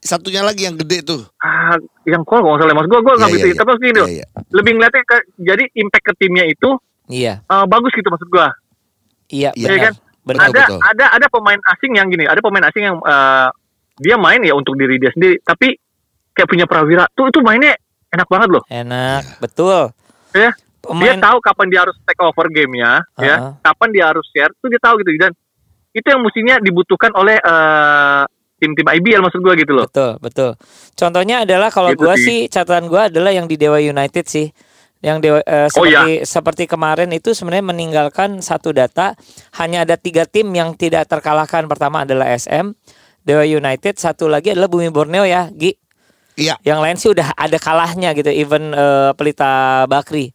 satunya 0.00 0.40
lagi 0.40 0.64
yang 0.64 0.76
gede 0.76 1.00
tuh? 1.00 1.20
ah, 1.40 1.76
yang 2.08 2.24
call 2.24 2.40
kalau 2.40 2.56
nggak 2.56 2.64
salah 2.64 2.76
mas 2.76 2.88
gue 2.88 3.00
gue 3.04 3.14
nggak 3.20 3.32
bisa 3.32 3.44
iya, 3.44 3.52
iya. 3.52 3.60
tapi 3.60 3.70
gini 3.76 3.98
loh, 4.00 4.08
iya. 4.08 4.26
lebih 4.56 4.72
ngeliatnya 4.72 5.02
ke, 5.04 5.16
jadi 5.36 5.64
impact 5.76 6.04
ke 6.08 6.12
timnya 6.16 6.44
itu 6.48 6.70
Iya 7.06 7.40
eh, 7.40 7.64
bagus 7.66 7.92
gitu 7.92 8.06
maksud 8.06 8.26
gue 8.26 8.46
iya 9.28 9.50
Iya 9.52 9.66
benar. 9.68 9.84
kan? 9.84 9.94
Benar. 10.22 10.38
Betul, 10.42 10.42
ada 10.48 10.62
betul. 10.66 10.78
ada 10.82 11.04
ada 11.12 11.26
pemain 11.28 11.60
asing 11.70 11.92
yang 11.94 12.06
gini 12.06 12.24
ada 12.24 12.40
pemain 12.40 12.64
asing 12.64 12.82
yang 12.84 12.96
eh, 12.98 13.48
dia 13.96 14.16
main 14.16 14.40
ya 14.40 14.52
untuk 14.52 14.74
diri 14.74 14.96
dia 14.96 15.08
sendiri 15.08 15.38
tapi 15.40 15.78
kayak 16.30 16.46
punya 16.46 16.66
Prawira 16.66 17.06
tuh 17.10 17.26
itu 17.26 17.40
mainnya 17.40 17.72
enak 18.08 18.26
banget 18.26 18.48
loh 18.50 18.62
Enak 18.66 19.38
betul. 19.38 19.94
ya 20.32 20.50
dia 20.52 20.52
Pemain 20.84 21.18
tahu 21.18 21.38
kapan 21.40 21.66
dia 21.66 21.80
harus 21.82 21.96
take 22.02 22.20
over 22.20 22.46
gamenya 22.46 23.02
Uh-uh. 23.12 23.22
ya 23.22 23.34
kapan 23.60 23.88
dia 23.90 24.04
harus 24.06 24.22
share 24.28 24.54
tuh 24.56 24.68
dia 24.68 24.78
tahu 24.78 25.00
gitu 25.00 25.10
dan 25.16 25.32
itu 25.90 26.06
yang 26.06 26.20
mestinya 26.20 26.54
dibutuhkan 26.58 27.10
oleh 27.12 27.34
eh, 27.36 28.22
tim-tim 28.56 28.86
IBL 28.86 29.20
maksud 29.20 29.40
gue 29.40 29.54
gitu 29.58 29.72
loh 29.72 29.84
Betul, 29.86 30.16
betul. 30.18 30.50
Contohnya 30.92 31.42
adalah 31.42 31.68
kalau 31.68 31.90
Gitu 31.90 32.00
gua 32.00 32.14
sih. 32.14 32.24
sih 32.24 32.38
catatan 32.46 32.86
gua 32.86 33.08
adalah 33.08 33.28
yang 33.28 33.44
di 33.44 33.54
Dewa 33.54 33.76
United 33.76 34.24
sih. 34.24 34.48
Yang 35.04 35.16
Dewa 35.22 35.40
eh, 35.44 35.68
Oh, 35.68 35.84
seperti 35.84 36.12
seperti 36.24 36.64
kemarin 36.64 37.12
itu 37.12 37.36
sebenarnya 37.36 37.66
meninggalkan 37.68 38.40
satu 38.40 38.72
data 38.72 39.12
hanya 39.60 39.84
ada 39.84 40.00
tiga 40.00 40.24
tim 40.24 40.48
yang 40.56 40.72
tidak 40.74 41.06
terkalahkan. 41.06 41.68
Pertama 41.68 42.08
adalah 42.08 42.32
SM, 42.32 42.72
Dewa 43.22 43.44
United, 43.44 44.00
satu 44.00 44.26
lagi 44.30 44.56
adalah 44.56 44.70
Bumi 44.70 44.88
Borneo 44.88 45.28
ya, 45.28 45.52
Gi. 45.52 45.76
Iya. 46.36 46.60
Yang 46.64 46.78
lain 46.80 46.96
sih 47.00 47.08
udah 47.12 47.28
ada 47.32 47.56
kalahnya 47.56 48.12
gitu, 48.12 48.28
even 48.32 48.72
eh, 48.72 49.10
Pelita 49.16 49.84
Bakri. 49.88 50.32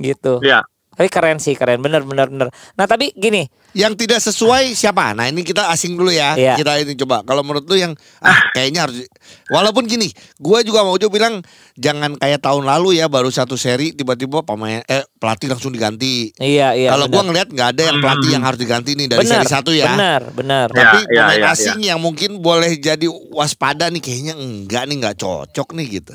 Gitu. 0.00 0.40
ya 0.40 0.64
Tapi 1.00 1.08
keren 1.08 1.40
sih, 1.40 1.56
keren. 1.56 1.80
Bener, 1.80 2.04
bener, 2.04 2.28
bener. 2.28 2.52
Nah 2.76 2.84
tapi 2.84 3.08
gini, 3.16 3.48
Yang 3.72 4.04
tidak 4.04 4.20
sesuai 4.20 4.76
siapa? 4.76 5.16
Nah 5.16 5.32
ini 5.32 5.40
kita 5.40 5.72
asing 5.72 5.96
dulu 5.96 6.12
ya. 6.12 6.36
Iya. 6.36 6.60
Kita 6.60 6.76
ini 6.76 6.92
coba. 6.92 7.24
Kalau 7.24 7.40
menurut 7.40 7.64
lu 7.64 7.80
yang 7.80 7.96
ah 8.20 8.52
kayaknya 8.52 8.84
harus. 8.84 9.08
Walaupun 9.48 9.88
gini, 9.88 10.12
gua 10.36 10.60
juga 10.60 10.84
mau 10.84 11.00
coba 11.00 11.08
bilang 11.08 11.40
jangan 11.80 12.20
kayak 12.20 12.44
tahun 12.44 12.68
lalu 12.68 13.00
ya 13.00 13.08
baru 13.08 13.32
satu 13.32 13.56
seri 13.56 13.96
tiba-tiba 13.96 14.44
pemain 14.44 14.84
eh 14.84 15.00
pelatih 15.16 15.48
langsung 15.48 15.72
diganti. 15.72 16.36
iya, 16.36 16.76
iya. 16.76 16.92
Kalau 16.92 17.08
bener. 17.08 17.16
gua 17.16 17.22
ngeliat 17.32 17.48
nggak 17.48 17.68
ada 17.72 17.82
yang 17.88 17.96
pelatih 18.04 18.30
yang 18.36 18.44
harus 18.44 18.60
diganti 18.60 18.90
nih 18.92 19.06
dari 19.08 19.20
benar, 19.24 19.40
seri 19.40 19.48
satu 19.48 19.70
ya. 19.72 19.86
Benar, 19.96 20.22
benar. 20.36 20.66
Ya, 20.68 20.76
Tapi 20.84 20.98
ya, 21.00 21.16
pemain 21.24 21.40
ya, 21.40 21.46
ya. 21.48 21.52
asing 21.56 21.80
yang 21.80 22.00
mungkin 22.04 22.30
boleh 22.44 22.76
jadi 22.76 23.08
waspada 23.32 23.88
nih 23.88 24.04
kayaknya 24.04 24.34
enggak 24.36 24.84
nih 24.84 24.96
nggak 25.00 25.16
cocok 25.16 25.72
nih 25.80 25.86
gitu. 26.04 26.12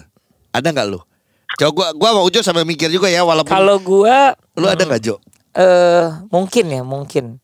Ada 0.54 0.70
nggak 0.70 0.88
lu? 0.94 1.01
Coba 1.56 1.72
gua 1.72 1.88
gua 1.94 2.10
mau 2.14 2.26
Ujo 2.26 2.40
sampai 2.40 2.64
mikir 2.64 2.92
juga 2.92 3.08
ya 3.08 3.24
walaupun 3.24 3.50
Kalau 3.50 3.80
gua 3.80 4.36
lu 4.54 4.68
ada 4.68 4.84
nggak 4.84 5.02
Jo? 5.02 5.16
eh 5.56 6.06
mungkin 6.28 6.66
ya, 6.68 6.84
mungkin. 6.84 7.40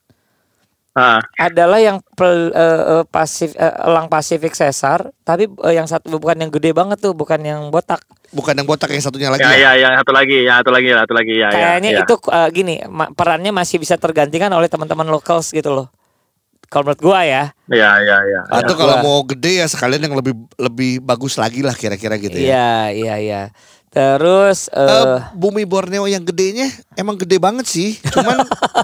ah 0.91 1.23
adalah 1.39 1.79
yang 1.79 2.03
pel, 2.11 2.51
eh, 2.51 2.59
eh, 2.91 3.03
pasif 3.07 3.55
eh, 3.55 3.71
elang 3.81 4.11
Pasifik 4.11 4.51
Sesar 4.51 5.07
tapi 5.23 5.47
eh, 5.47 5.73
yang 5.73 5.87
satu 5.87 6.19
bukan 6.19 6.35
yang 6.35 6.51
gede 6.51 6.75
banget 6.75 6.99
tuh 6.99 7.15
bukan 7.15 7.39
yang 7.39 7.71
botak 7.71 8.03
Bukan 8.29 8.51
yang 8.51 8.67
botak 8.67 8.91
yang 8.91 8.99
satunya 8.99 9.31
lagi 9.31 9.39
ya, 9.39 9.55
ya? 9.55 9.71
ya, 9.71 9.87
yang 9.87 9.93
satu 9.95 10.11
lagi, 10.11 10.37
yang 10.43 10.59
satu 10.59 10.71
lagi, 10.71 10.87
yang 10.87 10.99
satu 10.99 11.13
lagi, 11.15 11.33
ya, 11.33 11.47
ya, 11.47 11.51
kayaknya 11.53 11.89
ya. 11.95 12.03
itu 12.03 12.13
eh, 12.27 12.49
gini 12.51 12.75
ma- 12.85 13.07
perannya 13.09 13.55
masih 13.55 13.79
bisa 13.79 13.95
tergantikan 13.95 14.51
oleh 14.51 14.67
teman-teman 14.67 15.07
locals 15.07 15.55
gitu 15.55 15.71
loh 15.71 15.87
kalau 16.67 16.91
menurut 16.91 16.99
gua 16.99 17.23
ya 17.23 17.43
Ya, 17.71 17.95
ya, 18.03 18.17
ya. 18.27 18.41
Atau 18.51 18.75
Ya, 18.75 18.79
kalau 18.83 18.95
gua- 18.99 19.03
mau 19.07 19.19
gede 19.23 19.63
ya 19.63 19.65
sekalian 19.65 20.11
yang 20.11 20.15
lebih 20.19 20.35
lebih 20.59 20.99
bagus 20.99 21.39
lagi 21.39 21.63
lah 21.63 21.71
kira-kira 21.71 22.19
gitu 22.19 22.35
ya. 22.35 22.51
iya 22.51 22.71
iya 22.91 23.15
iya 23.15 23.41
terus 23.91 24.71
Eh, 24.71 24.79
eh 24.81 25.19
bumi 25.31 25.67
Borneo 25.67 26.07
yang 26.07 26.23
gedenya 26.23 26.65
emang 26.95 27.15
gede 27.15 27.37
banget 27.37 27.67
sih. 27.67 27.99
Cuman 28.01 28.39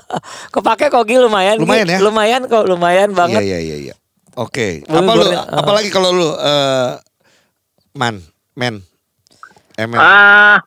kepake 0.54 0.88
kok 0.88 1.04
Gi, 1.04 1.16
lumayan. 1.16 1.56
Lumayan 1.58 1.88
ya? 1.88 2.00
lumayan 2.00 2.42
kok 2.46 2.64
lumayan 2.64 3.10
iya 3.10 3.18
banget 3.18 3.42
iya 3.42 3.58
iya 3.58 3.78
iya. 3.82 3.96
Oke. 4.36 4.84
Apa 4.84 5.12
lu 5.14 5.26
eh. 5.26 5.40
apalagi 5.40 5.90
kalau 5.90 6.12
lu 6.12 6.30
eh 6.30 7.00
man, 7.92 8.20
men. 8.54 8.84
Emang 9.74 9.98
Ah, 9.98 10.58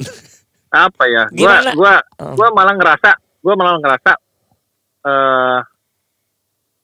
apa 0.88 1.04
ya? 1.04 1.24
Gua, 1.28 1.36
Gimana? 1.36 1.70
gua, 1.72 1.94
Hmm. 2.18 2.34
gua 2.34 2.48
malah 2.50 2.74
ngerasa, 2.74 3.10
gua 3.40 3.54
malah 3.54 3.76
ngerasa, 3.76 4.12
eh, 5.04 5.58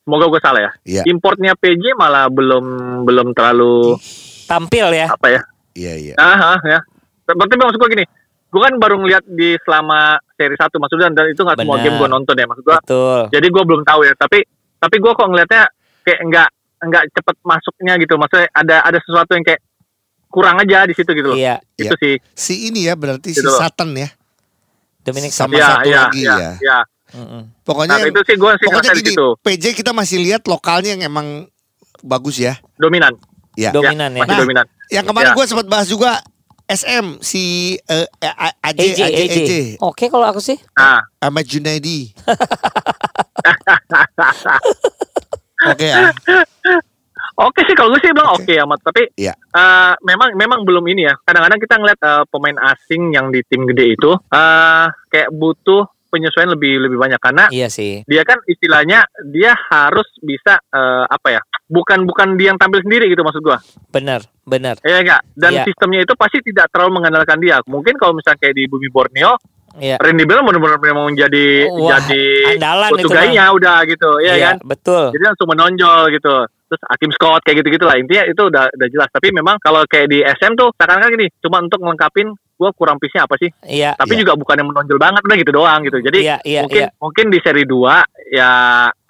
semoga 0.00 0.26
gua 0.28 0.40
salah 0.40 0.60
ya. 0.62 0.72
Iya. 0.84 1.02
Importnya 1.04 1.52
PJ 1.52 1.92
malah 1.92 2.28
belum 2.28 2.64
belum 3.02 3.32
terlalu 3.32 3.96
tampil 4.44 4.92
ya 4.92 5.08
apa 5.08 5.28
ya? 5.28 5.40
Iya 5.74 5.92
iya. 5.94 6.14
Ah, 6.16 6.54
ah, 6.54 6.58
ya. 6.60 6.78
Berarti 7.26 7.54
maksud 7.54 7.76
gua 7.76 7.88
gini, 7.88 8.04
gua 8.48 8.60
kan 8.64 8.74
baru 8.76 8.94
ngeliat 8.96 9.24
di 9.26 9.58
selama 9.60 9.98
seri 10.32 10.54
satu 10.54 10.76
maksudnya 10.76 11.08
dan 11.08 11.26
itu 11.26 11.40
nggak 11.40 11.58
semua 11.58 11.76
game 11.78 11.96
gua 11.96 12.08
nonton 12.08 12.34
ya 12.34 12.46
maksud 12.46 12.62
gua. 12.62 12.78
betul 12.78 13.20
Jadi 13.28 13.46
gua 13.48 13.62
belum 13.64 13.82
tahu 13.82 14.00
ya, 14.02 14.12
tapi 14.14 14.38
tapi 14.76 14.96
gua 14.98 15.12
kok 15.12 15.26
ngelihatnya 15.26 15.62
kayak 16.02 16.20
nggak 16.22 16.48
nggak 16.84 17.04
cepet 17.10 17.36
masuknya 17.42 17.94
gitu. 17.96 18.14
Maksudnya 18.14 18.46
ada 18.50 18.76
ada 18.82 18.98
sesuatu 19.00 19.32
yang 19.32 19.42
kayak 19.42 19.60
kurang 20.28 20.58
aja 20.58 20.82
di 20.82 20.92
situ 20.92 21.10
gitu 21.10 21.30
loh. 21.30 21.38
iya 21.38 21.62
Itu 21.74 21.94
sih. 21.96 22.18
Si 22.30 22.68
ini 22.68 22.84
ya 22.84 22.94
berarti 22.94 23.30
si 23.30 23.38
Gitu 23.38 23.46
loh. 23.46 23.56
Satan 23.56 23.94
ya. 23.94 24.10
Dominic 25.00 25.30
Sama 25.30 25.52
Ya, 25.52 25.68
satu 25.70 25.86
ya, 25.86 26.00
lagi 26.02 26.22
ya, 26.22 26.34
ya. 26.34 26.52
ya. 26.58 26.78
Mm-mm. 27.14 27.42
Pokoknya 27.62 27.94
Nah, 27.94 28.00
yang- 28.00 28.10
itu 28.10 28.20
sih 28.24 28.36
gua 28.36 28.56
sih 28.56 28.66
pokoknya 28.66 28.92
gini. 28.96 29.14
PJ 29.38 29.64
kita 29.72 29.92
masih 29.92 30.18
lihat 30.18 30.42
lokalnya 30.44 30.92
yang 30.92 31.06
emang 31.06 31.46
bagus 32.00 32.36
ya. 32.36 32.58
Dominan. 32.76 33.14
Ya. 33.56 33.70
dominan 33.70 34.10
ya, 34.10 34.20
Masih 34.20 34.28
Nah, 34.28 34.40
dominan. 34.40 34.64
Yang 34.88 35.04
kemarin 35.06 35.30
Ya. 35.30 35.34
gue 35.34 35.46
sempat 35.46 35.66
bahas 35.66 35.86
juga 35.86 36.10
SM 36.64 37.20
si 37.20 37.76
eh, 37.78 38.06
A- 38.20 38.56
AJ 38.64 38.78
AJ, 38.80 39.00
AJ 39.00 39.20
AJ. 39.20 39.36
AJ 39.36 39.52
Oke 39.80 40.08
kalau 40.08 40.24
aku 40.24 40.38
sih 40.38 40.56
Nah, 40.72 41.00
Ahmad 41.18 41.44
Junaidi. 41.44 42.12
Oke 45.64 45.86
ya. 45.86 46.10
oke 47.36 47.60
sih 47.62 47.72
kalau 47.72 47.90
gue 47.90 47.98
sih 47.98 48.10
bilang 48.10 48.32
oke 48.32 48.52
amat, 48.58 48.78
tapi 48.82 49.02
Iya. 49.16 49.32
eh, 49.32 49.92
memang 50.02 50.34
memang 50.34 50.60
belum 50.62 50.82
ini 50.86 51.04
ya. 51.04 51.14
Kadang-kadang 51.20 51.58
kita 51.58 51.74
ngeliat 51.76 51.98
eh, 51.98 52.22
pemain 52.28 52.56
asing 52.68 53.10
yang 53.10 53.28
di 53.28 53.40
tim 53.44 53.64
gede 53.64 53.92
itu 53.92 54.10
eh 54.28 54.84
kayak 55.08 55.28
butuh 55.30 55.84
penyesuaian 56.14 56.54
lebih 56.54 56.78
lebih 56.78 56.94
banyak 56.94 57.18
karena 57.18 57.50
iya 57.50 57.66
sih 57.66 58.06
dia 58.06 58.22
kan 58.22 58.38
istilahnya 58.46 59.02
dia 59.26 59.50
harus 59.74 60.06
bisa 60.22 60.62
eh, 60.70 61.04
apa 61.10 61.34
ya? 61.34 61.42
Bukan 61.64 62.06
bukan 62.06 62.38
dia 62.38 62.54
yang 62.54 62.60
tampil 62.60 62.84
sendiri 62.84 63.10
gitu 63.10 63.26
maksud 63.26 63.42
gua. 63.42 63.58
benar 63.90 64.22
benar 64.46 64.78
Iya 64.84 65.02
enggak? 65.02 65.20
Dan 65.34 65.50
Iya. 65.58 65.64
sistemnya 65.66 66.00
itu 66.04 66.14
pasti 66.14 66.38
tidak 66.44 66.70
terlalu 66.70 67.00
mengandalkan 67.02 67.40
dia. 67.42 67.58
Mungkin 67.66 67.96
kalau 67.98 68.14
misalnya 68.14 68.38
kayak 68.38 68.54
di 68.54 68.64
Bumi 68.68 68.92
Borneo, 68.92 69.40
iya 69.80 69.96
Randy 69.98 70.22
Bell 70.28 70.44
benar-benar 70.44 70.78
memang 70.78 71.10
menjadi 71.10 71.66
Wah, 71.72 71.98
jadi 71.98 72.24
andalan 72.54 72.90
itu 73.00 73.08
udah 73.10 73.78
gitu, 73.88 74.10
ya 74.22 74.32
Iya, 74.36 74.44
kan? 74.54 74.56
betul 74.62 75.04
Jadi 75.16 75.24
langsung 75.24 75.48
menonjol 75.50 76.00
gitu. 76.14 76.36
Terus 76.64 76.80
Hakim 76.88 77.10
Scott 77.12 77.44
kayak 77.44 77.60
gitu-gitu 77.62 77.84
lah 77.84 77.96
intinya 77.96 78.24
itu 78.24 78.42
udah 78.42 78.64
udah 78.72 78.88
jelas 78.88 79.08
tapi 79.12 79.30
memang 79.30 79.60
kalau 79.60 79.84
kayak 79.84 80.08
di 80.08 80.24
SM 80.24 80.56
tuh 80.56 80.72
seakan-akan 80.74 81.12
gini 81.12 81.26
cuma 81.40 81.60
untuk 81.60 81.80
melengkapin 81.80 82.32
gue 82.54 82.70
kurang 82.78 83.02
piece-nya 83.02 83.26
apa 83.26 83.34
sih 83.36 83.50
Iya. 83.66 83.98
tapi 83.98 84.14
Iya. 84.14 84.20
juga 84.22 84.32
bukan 84.38 84.54
yang 84.62 84.68
menonjol 84.70 84.98
banget 84.98 85.22
udah 85.26 85.36
gitu 85.36 85.52
doang 85.52 85.80
gitu 85.82 85.98
jadi 86.00 86.18
Iya, 86.22 86.36
iya, 86.46 86.60
mungkin 86.64 86.82
iya. 86.86 86.88
mungkin 87.02 87.26
di 87.34 87.38
seri 87.42 87.64
2 87.66 88.30
ya 88.30 88.50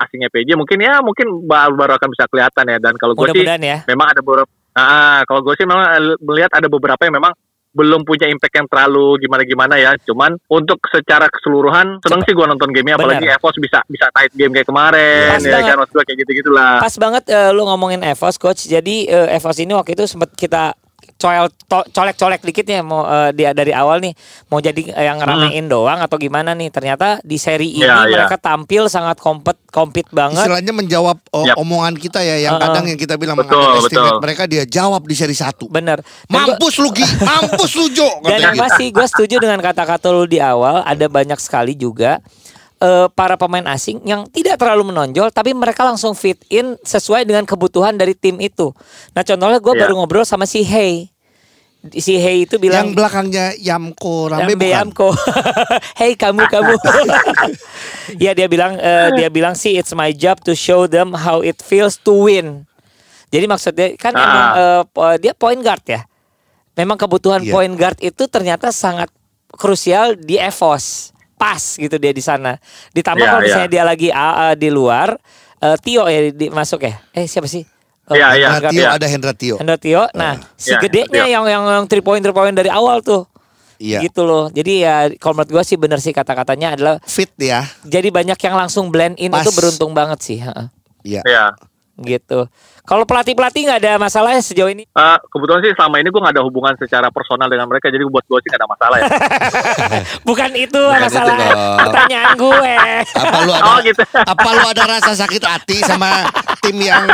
asingnya 0.00 0.28
PJ 0.32 0.56
mungkin 0.56 0.78
ya 0.80 1.04
mungkin 1.04 1.44
baru 1.44 1.76
baru 1.76 1.92
akan 2.00 2.08
bisa 2.10 2.24
kelihatan 2.26 2.64
ya 2.72 2.78
dan 2.80 2.94
kalau 2.96 3.12
gue 3.14 3.28
sih 3.30 3.44
ya. 3.44 3.84
memang 3.84 4.06
ada 4.10 4.20
beberapa 4.24 4.48
ah 4.74 5.22
kalau 5.28 5.44
gue 5.44 5.54
sih 5.54 5.68
memang 5.68 5.84
eh, 5.86 6.16
melihat 6.24 6.50
ada 6.56 6.66
beberapa 6.66 6.98
yang 7.04 7.14
memang 7.20 7.32
belum 7.74 8.06
punya 8.06 8.30
impact 8.30 8.54
yang 8.54 8.68
terlalu 8.70 9.18
gimana-gimana 9.20 9.74
ya. 9.76 9.92
Cuman 10.06 10.38
untuk 10.46 10.78
secara 10.88 11.26
keseluruhan 11.26 11.98
seneng 12.00 12.22
sih 12.22 12.32
gue 12.32 12.46
nonton 12.46 12.70
gamenya 12.70 12.96
apalagi. 12.96 13.26
EVOS 13.26 13.56
bisa 13.58 13.78
bisa 13.90 14.06
tight 14.14 14.32
game 14.32 14.54
kayak 14.54 14.68
kemarin 14.70 15.34
Pas 15.34 15.42
ya 15.42 15.58
banget. 15.58 15.66
kan 15.66 15.76
maksud 15.82 15.94
gue 15.98 16.04
kayak 16.06 16.18
gitu-gitulah. 16.24 16.74
Pas 16.78 16.94
banget 16.94 17.24
eh, 17.28 17.50
lu 17.50 17.62
ngomongin 17.66 18.00
EVOS 18.06 18.36
coach. 18.38 18.70
Jadi 18.70 19.10
eh, 19.10 19.36
EVOS 19.36 19.58
ini 19.60 19.72
waktu 19.74 19.98
itu 19.98 20.06
sempat 20.06 20.30
kita 20.38 20.78
coel 21.14 21.46
to- 21.64 21.86
colek-colek 21.88 22.42
dikit 22.42 22.66
ya 22.66 22.80
mau 22.80 23.02
eh, 23.04 23.30
dia 23.32 23.50
dari 23.50 23.70
awal 23.70 24.02
nih 24.02 24.12
mau 24.48 24.58
jadi 24.58 24.82
yang 24.92 25.16
ngeramein 25.18 25.66
doang 25.66 25.98
atau 25.98 26.16
gimana 26.16 26.52
nih. 26.52 26.68
Ternyata 26.68 27.22
di 27.22 27.36
seri 27.36 27.74
ini 27.74 27.86
Iya, 27.86 28.04
iya. 28.06 28.14
mereka 28.20 28.36
tampil 28.36 28.86
sangat 28.86 29.18
kompet 29.18 29.56
kompet 29.68 30.06
banget. 30.10 30.44
Istilahnya 30.44 30.72
menjawab 30.72 31.16
oh, 31.32 31.44
Yap. 31.44 31.56
omongan 31.56 31.94
kita 31.96 32.20
ya 32.20 32.36
yang 32.40 32.58
Heeh. 32.58 32.64
kadang 32.68 32.84
yang 32.86 32.98
kita 32.98 33.14
bilang 33.16 33.34
Betul, 33.34 33.82
betul. 33.82 34.20
mereka 34.20 34.44
dia 34.44 34.62
jawab 34.62 35.02
di 35.02 35.14
seri 35.14 35.34
satu. 35.34 35.66
Bener. 35.66 36.02
Mampus 36.28 36.78
lu 36.78 36.92
Gi, 36.94 37.06
mampus 37.20 37.72
lu 37.74 37.88
Jo. 37.90 38.06
Dan 38.28 38.38
yang 38.38 38.54
gitu. 38.54 38.62
pasti 38.62 38.84
gue 38.90 39.06
setuju 39.06 39.36
dengan 39.40 39.58
kata-kata 39.58 40.12
lu 40.12 40.26
di 40.26 40.38
awal. 40.38 40.84
Ada 40.84 41.06
banyak 41.08 41.38
sekali 41.40 41.74
juga 41.74 42.20
eh, 42.76 43.06
para 43.10 43.34
pemain 43.34 43.64
asing 43.68 44.02
yang 44.02 44.26
tidak 44.26 44.56
terlalu 44.56 44.88
menonjol, 44.88 45.28
tapi 45.28 45.50
mereka 45.50 45.82
langsung 45.82 46.12
fit 46.12 46.38
in 46.48 46.74
sesuai 46.80 47.22
dengan 47.22 47.42
kebutuhan 47.42 47.92
dari 47.92 48.12
tim 48.12 48.38
itu. 48.38 48.74
Nah 49.10 49.22
contohnya 49.22 49.58
gue 49.58 49.72
Iya. 49.72 49.82
baru 49.82 49.94
ngobrol 49.96 50.22
sama 50.22 50.44
si 50.44 50.60
Hey. 50.60 51.08
Si 51.86 52.16
Hey 52.16 52.42
itu 52.42 52.56
Yang 52.56 52.64
bilang 52.64 52.86
belakangnya 52.92 53.52
Yamko 53.54 54.32
Rambe 54.32 54.56
bukan? 54.56 54.72
Yamko. 54.72 55.08
hey 56.00 56.12
kamu 56.14 56.48
kamu. 56.48 56.74
ya 58.24 58.32
dia 58.32 58.46
bilang 58.46 58.74
eh, 58.74 59.12
dia 59.14 59.28
bilang 59.28 59.52
sih 59.52 59.74
it's 59.74 59.92
my 59.92 60.10
job 60.10 60.40
to 60.40 60.52
show 60.52 60.84
them 60.84 61.12
how 61.12 61.40
it 61.40 61.60
feels 61.60 61.96
to 61.96 62.24
win. 62.24 62.64
Jadi 63.28 63.44
maksudnya 63.44 63.92
kan 63.96 64.12
Ah. 64.12 64.22
emang 64.22 64.46
po- 64.88 65.18
dia 65.18 65.32
point 65.32 65.58
guard 65.58 65.84
ya. 65.84 66.00
Memang 66.72 66.96
kebutuhan 66.96 67.38
Iya. 67.40 67.52
point 67.52 67.74
guard 67.74 67.98
itu 68.00 68.26
ternyata 68.26 68.70
sangat 68.70 69.10
krusial 69.48 70.16
di 70.16 70.34
EVOS. 70.34 71.13
Pas 71.44 71.76
gitu 71.76 71.96
dia 72.00 72.08
di 72.10 72.24
sana. 72.24 72.56
Ditambah 72.90 73.20
Iya, 73.20 73.28
kalau 73.28 73.42
iya. 73.44 73.48
misalnya 73.52 73.70
dia 73.70 73.84
lagi 73.84 74.08
ah, 74.08 74.56
di 74.56 74.68
luar 74.68 75.20
eh, 75.60 75.76
Tio 75.76 76.08
ya 76.08 76.32
di, 76.32 76.48
masuk 76.48 76.80
ya. 76.80 76.96
Eh 77.12 77.28
siapa 77.28 77.44
sih? 77.44 77.60
Eh, 78.04 78.16
Iya, 78.16 78.26
iya, 78.34 78.48
point 78.48 78.62
guard. 78.62 78.72
Tio 78.72 78.80
Iya. 78.80 78.88
ada 78.96 79.06
Hendra 79.06 79.32
Tio. 79.32 79.56
Hendra 79.56 79.76
Tio. 79.76 80.02
Nah, 80.12 80.40
si 80.56 80.72
Iya, 80.72 80.80
gedenya 80.80 81.24
Tio. 81.24 81.34
yang 81.36 81.44
yang 81.44 81.62
yang 81.62 81.84
three 81.84 82.00
point 82.00 82.20
three 82.20 82.32
point 82.32 82.52
dari 82.52 82.68
awal 82.68 83.04
tuh. 83.04 83.28
Iya. 83.76 84.00
Gitu 84.00 84.24
loh. 84.24 84.48
Jadi 84.48 84.80
ya 84.80 85.12
kalau 85.18 85.36
menurut 85.36 85.50
gue 85.52 85.64
sih 85.66 85.76
bener 85.76 86.00
sih 86.00 86.12
kata-katanya 86.12 86.78
adalah 86.78 86.94
Fit 87.04 87.28
ya. 87.36 87.68
jadi 87.84 88.08
banyak 88.08 88.38
yang 88.38 88.56
langsung 88.56 88.88
blend 88.88 89.18
in 89.18 89.28
Pas. 89.28 89.44
itu 89.44 89.52
beruntung 89.52 89.92
banget 89.92 90.24
sih. 90.24 90.38
heeh. 90.40 90.66
Iya. 91.04 91.52
Gitu. 91.94 92.50
Kalau 92.82 93.06
pelatih-pelatih 93.06 93.60
nggak 93.64 93.80
ada 93.80 93.92
masalah 93.96 94.34
ya 94.34 94.42
sejauh 94.42 94.66
ini. 94.66 94.82
Eh, 94.84 95.18
kebetulan 95.30 95.62
sih 95.62 95.72
selama 95.72 96.02
ini 96.02 96.10
gue 96.10 96.18
gak 96.18 96.34
ada 96.34 96.42
hubungan 96.42 96.74
secara 96.74 97.06
personal 97.08 97.46
dengan 97.46 97.64
mereka 97.64 97.86
jadi 97.86 98.02
buat 98.02 98.20
gue 98.22 98.38
sih 98.40 98.50
gak 98.50 98.58
ada 98.58 98.68
masalah 98.68 98.96
ya. 98.98 99.06
Bukan 100.28 100.50
itu 100.52 100.82
Bukan 100.82 101.00
masalah 101.00 101.32
itu 101.32 101.44
dong. 101.46 101.78
pertanyaan 101.78 102.28
gue. 102.34 102.74
Apa 103.14 103.38
lu 103.40 103.52
ada 103.52 103.64
Oh, 103.64 103.78
gitu. 103.80 104.02
apa 104.12 104.48
lu 104.50 104.64
ada 104.66 104.84
rasa 104.90 105.12
sakit 105.14 105.42
hati 105.42 105.76
sama 105.80 106.26
tim 106.60 106.76
yang 106.76 107.06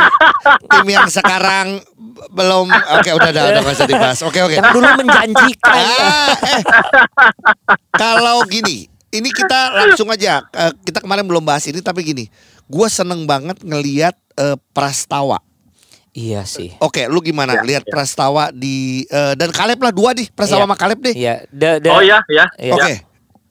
tim 0.67 0.87
yang 0.87 1.05
sekarang 1.07 1.77
belum 2.29 2.67
oke 2.67 3.09
udah 3.13 3.29
udah 3.29 3.43
udah 3.53 3.61
nggak 3.61 3.75
usah 3.77 3.87
dibahas. 3.87 4.19
Oke 4.25 4.41
oke. 4.41 4.57
Yang 4.57 4.73
dulu 4.73 4.87
menjanjikan. 4.97 5.77
Ah, 5.77 6.33
eh. 6.51 6.61
Kalau 7.93 8.43
gini, 8.45 8.85
ini 9.09 9.29
kita 9.29 9.59
langsung 9.73 10.09
aja. 10.09 10.41
Eh, 10.49 10.71
kita 10.83 10.99
kemarin 10.99 11.23
belum 11.23 11.43
bahas 11.43 11.63
ini, 11.65 11.79
tapi 11.79 12.03
gini, 12.03 12.25
gue 12.71 12.87
seneng 12.87 13.27
banget 13.27 13.59
ngeliat 13.61 14.15
eh, 14.37 14.55
Prastawa. 14.71 15.43
iya 16.11 16.43
sih. 16.43 16.71
Oke, 16.79 17.07
lu 17.07 17.19
gimana? 17.19 17.59
Ya, 17.59 17.63
Lihat 17.63 17.83
ya. 17.83 17.91
Prastawa 17.91 18.51
di 18.51 19.03
eh, 19.05 19.33
dan 19.35 19.51
Kaleb 19.51 19.79
lah 19.79 19.91
dua 19.91 20.11
nih, 20.11 20.27
Prastawa 20.31 20.63
Iya. 20.63 20.65
sama 20.67 20.75
Kaleb 20.75 20.99
deh. 20.99 21.15
Iya. 21.15 21.35
Oh 21.87 22.01
iya, 22.01 22.19
ya. 22.27 22.45
Iya. 22.55 22.73
Oke, 22.75 22.93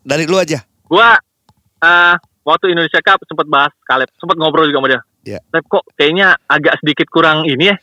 dari 0.03 0.25
lu 0.25 0.37
aja. 0.37 0.61
Gue 0.85 1.09
eh 1.81 2.15
waktu 2.41 2.73
Indonesia 2.73 3.01
Cup 3.01 3.21
sempat 3.25 3.45
bahas 3.47 3.73
Kaleb, 3.83 4.09
sempat 4.17 4.37
ngobrol 4.37 4.69
juga 4.69 4.81
sama 4.81 4.89
dia. 4.89 5.01
Iya. 5.23 5.39
Kaleb 5.47 5.65
kok 5.69 5.85
kayaknya 5.95 6.29
agak 6.47 6.75
sedikit 6.81 7.07
kurang 7.09 7.45
ini 7.45 7.73
ya. 7.73 7.77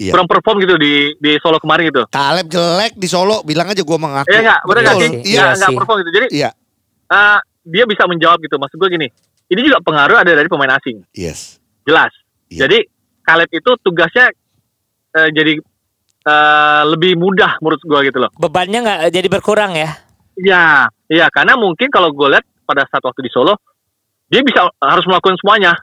Iya. 0.00 0.12
Kurang 0.16 0.28
perform 0.28 0.56
gitu 0.60 0.74
di 0.76 1.12
di 1.16 1.36
Solo 1.38 1.60
kemarin 1.60 1.88
gitu. 1.88 2.02
Kaleb 2.08 2.48
jelek 2.48 2.96
di 2.96 3.06
Solo, 3.06 3.44
bilang 3.44 3.68
aja 3.68 3.80
gue 3.80 3.98
mengaku. 4.00 4.28
Iya 4.28 4.40
enggak, 4.40 4.60
bener 4.64 4.80
Iya 4.80 4.88
nggak 4.88 4.96
sih? 4.96 5.08
Iya, 5.12 5.20
iya 5.22 5.42
enggak 5.52 5.68
sih. 5.68 5.76
perform 5.76 5.96
gitu. 6.00 6.10
Jadi 6.10 6.26
Iya, 6.32 6.50
eh, 7.08 7.38
dia 7.64 7.84
bisa 7.84 8.02
menjawab 8.04 8.38
gitu. 8.40 8.56
Maksud 8.56 8.76
gue 8.76 8.88
gini, 8.90 9.08
ini 9.52 9.60
juga 9.68 9.84
pengaruh 9.84 10.24
ada 10.24 10.32
dari 10.32 10.48
pemain 10.48 10.72
asing, 10.80 11.04
yes. 11.12 11.60
jelas. 11.84 12.08
Iya. 12.48 12.64
Jadi 12.66 12.88
Kaleb 13.22 13.52
itu 13.52 13.70
tugasnya 13.84 14.32
eh, 15.12 15.28
jadi 15.30 15.60
eh, 16.24 16.82
lebih 16.88 17.20
mudah 17.20 17.60
menurut 17.60 17.82
gue 17.84 18.00
gitu 18.08 18.18
loh. 18.18 18.30
bebannya 18.40 18.80
nggak 18.80 19.00
jadi 19.12 19.28
berkurang 19.28 19.76
ya. 19.76 19.92
Iya, 20.32 20.88
iya 21.12 21.26
karena 21.28 21.60
mungkin 21.60 21.92
kalau 21.92 22.08
gue 22.10 22.32
lihat 22.32 22.46
pada 22.64 22.88
saat 22.88 23.04
waktu 23.04 23.20
di 23.20 23.30
Solo, 23.30 23.60
dia 24.32 24.40
bisa 24.40 24.64
harus 24.80 25.04
melakukan 25.04 25.36
semuanya. 25.36 25.76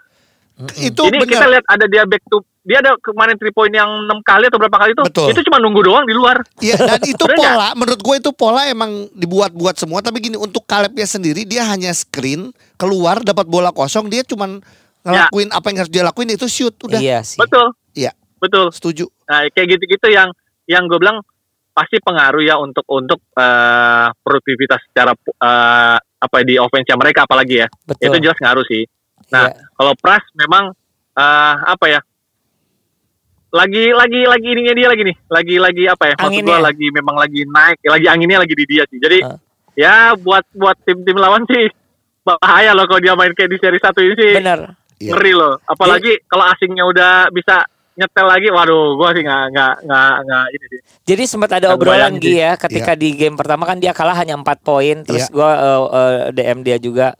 Itu 0.76 1.08
ini 1.08 1.24
kita 1.24 1.46
benar. 1.46 1.54
lihat 1.56 1.66
ada 1.70 1.86
dia 1.86 2.04
back 2.04 2.24
to 2.28 2.42
dia 2.70 2.86
ada 2.86 2.94
kemarin 3.02 3.34
three 3.34 3.50
point 3.50 3.74
yang 3.74 3.90
enam 4.06 4.22
kali 4.22 4.46
atau 4.46 4.62
berapa 4.62 4.78
kali 4.78 4.94
itu, 4.94 5.02
Betul. 5.10 5.34
itu 5.34 5.42
cuma 5.50 5.58
nunggu 5.58 5.82
doang 5.82 6.06
di 6.06 6.14
luar. 6.14 6.38
Iya, 6.62 6.78
dan 6.78 7.02
itu 7.02 7.26
pola, 7.42 7.74
menurut 7.74 7.98
gue 7.98 8.16
itu 8.22 8.30
pola 8.30 8.70
emang 8.70 9.10
dibuat-buat 9.18 9.74
semua. 9.74 10.06
Tapi 10.06 10.22
gini, 10.22 10.38
untuk 10.38 10.70
Kalebnya 10.70 11.10
sendiri, 11.10 11.50
dia 11.50 11.66
hanya 11.66 11.90
screen, 11.98 12.54
keluar, 12.78 13.26
dapat 13.26 13.50
bola 13.50 13.74
kosong, 13.74 14.06
dia 14.06 14.22
cuman 14.22 14.62
ngelakuin 15.02 15.50
apa 15.50 15.66
yang 15.74 15.78
harus 15.82 15.90
dia 15.90 16.06
lakuin 16.06 16.30
itu 16.30 16.46
shoot, 16.46 16.78
udah. 16.86 17.02
Iya 17.02 17.26
sih. 17.26 17.42
Betul, 17.42 17.74
Iya, 17.98 18.14
betul. 18.38 18.70
setuju. 18.70 19.10
Nah, 19.26 19.50
kayak 19.50 19.74
gitu-gitu 19.74 20.06
yang 20.14 20.30
yang 20.70 20.86
gue 20.86 21.02
bilang 21.02 21.26
pasti 21.74 21.98
pengaruh 21.98 22.46
ya 22.46 22.62
untuk 22.62 22.86
untuk 22.86 23.18
eh, 23.34 24.08
produktivitas 24.22 24.78
secara 24.86 25.18
eh, 25.18 25.98
apa 25.98 26.38
di 26.46 26.62
offense 26.62 26.86
mereka 26.94 27.26
apalagi 27.26 27.66
ya. 27.66 27.68
Betul. 27.88 28.14
Itu 28.14 28.30
jelas 28.30 28.38
ngaruh 28.38 28.66
sih. 28.70 28.86
Nah, 29.34 29.50
Iya. 29.50 29.66
kalau 29.74 29.94
Pras 29.98 30.22
memang 30.38 30.70
eh, 31.18 31.56
apa 31.66 31.86
ya? 31.90 32.02
Lagi 33.50 33.84
lagi 33.90 34.22
lagi 34.24 34.48
ininya 34.48 34.74
dia 34.74 34.88
lagi 34.88 35.04
nih. 35.04 35.16
Lagi 35.26 35.56
lagi 35.58 35.84
apa 35.86 36.04
ya? 36.06 36.16
Maksud 36.16 36.30
Anginnya. 36.30 36.50
gua 36.54 36.60
lagi 36.70 36.86
memang 36.94 37.16
lagi 37.18 37.42
naik, 37.44 37.78
lagi 37.84 38.06
anginnya 38.06 38.38
lagi 38.40 38.54
di 38.54 38.66
dia 38.66 38.84
sih. 38.86 39.00
Jadi 39.02 39.18
Ah. 39.22 39.38
ya 39.74 39.94
buat 40.14 40.46
buat 40.54 40.78
tim-tim 40.84 41.18
lawan 41.18 41.44
sih 41.46 41.66
bahaya 42.22 42.78
loh 42.78 42.86
kalau 42.86 43.02
dia 43.02 43.18
main 43.18 43.34
kayak 43.34 43.50
di 43.50 43.58
seri 43.58 43.82
satu 43.82 44.00
ini 44.00 44.14
sih. 44.14 44.34
Bener. 44.38 44.78
Iya. 45.00 45.16
Ngeri 45.16 45.34
loh. 45.34 45.58
Apalagi 45.66 46.22
kalau 46.28 46.46
asingnya 46.46 46.86
udah 46.86 47.32
bisa 47.32 47.66
nyetel 47.96 48.28
lagi, 48.28 48.48
waduh, 48.48 48.96
gua 48.96 49.12
sih 49.12 49.24
nggak 49.24 49.44
nggak 49.50 49.74
nggak 49.84 50.14
nggak 50.24 50.46
ini 50.54 50.66
sih. 50.70 50.80
Jadi 51.10 51.24
sempat 51.26 51.50
ada 51.52 51.74
obrolan 51.74 52.16
bayang 52.16 52.16
Gi 52.22 52.34
ya 52.38 52.54
ketika 52.54 52.94
di 52.94 53.10
game 53.12 53.34
pertama 53.34 53.66
kan 53.66 53.76
dia 53.76 53.92
kalah 53.92 54.14
hanya 54.14 54.38
4 54.38 54.46
poin 54.62 55.02
terus 55.02 55.26
Iya. 55.26 55.34
gua 55.34 55.50
eh, 55.52 55.82
eh, 55.90 56.18
DM 56.38 56.60
dia 56.62 56.78
juga 56.78 57.18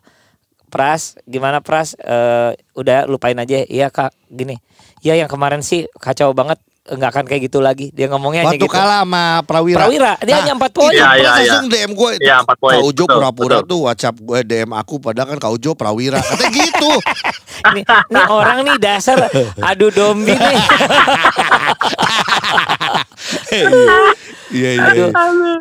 Pras 0.70 1.18
gimana 1.26 1.60
Pras 1.60 1.98
Eh, 1.98 2.52
udah 2.78 3.10
lupain 3.10 3.34
aja 3.34 3.66
iya 3.66 3.90
Kak 3.90 4.14
gini 4.30 4.62
ya 5.00 5.14
yang 5.16 5.30
kemarin 5.32 5.64
sih 5.64 5.88
kacau 6.00 6.32
banget 6.36 6.60
nggak 6.90 7.10
akan 7.14 7.26
kayak 7.30 7.42
gitu 7.52 7.62
lagi 7.62 7.94
dia 7.94 8.10
ngomongnya 8.10 8.42
hanya 8.42 8.58
Waktu 8.58 8.66
gitu 8.66 8.74
kalah 8.74 9.06
sama 9.06 9.46
Prawira. 9.46 9.78
Prawira 9.86 10.14
dia 10.26 10.36
hanya 10.42 10.58
4 10.58 10.74
poin 10.74 10.90
Itu 10.90 10.98
Iya, 10.98 11.06
Pras 11.06 11.22
iya, 11.22 11.30
langsung 11.30 11.70
DM 11.70 11.92
gue 11.94 12.10
itu. 12.18 12.26
Iya, 12.26 12.36
empat 12.42 12.58
poin. 12.58 12.74
Kak 12.74 12.86
Ujo 12.90 13.04
pura-pura 13.06 13.58
tuh 13.62 13.80
WhatsApp 13.86 14.16
gue 14.18 14.40
DM 14.42 14.72
aku 14.74 14.96
padahal 14.98 15.28
kan 15.30 15.38
Kak 15.38 15.52
Ujo 15.54 15.72
Prawira. 15.78 16.18
Katanya 16.18 16.50
gitu. 16.50 16.92
nih, 17.76 17.84
nih 17.86 18.26
orang 18.32 18.58
nih 18.66 18.78
dasar 18.82 19.18
adu 19.62 19.92
dombi 19.94 20.34
nih 20.34 20.58
Iya 24.50 24.70
iya. 24.82 24.88
iya. 24.98 25.08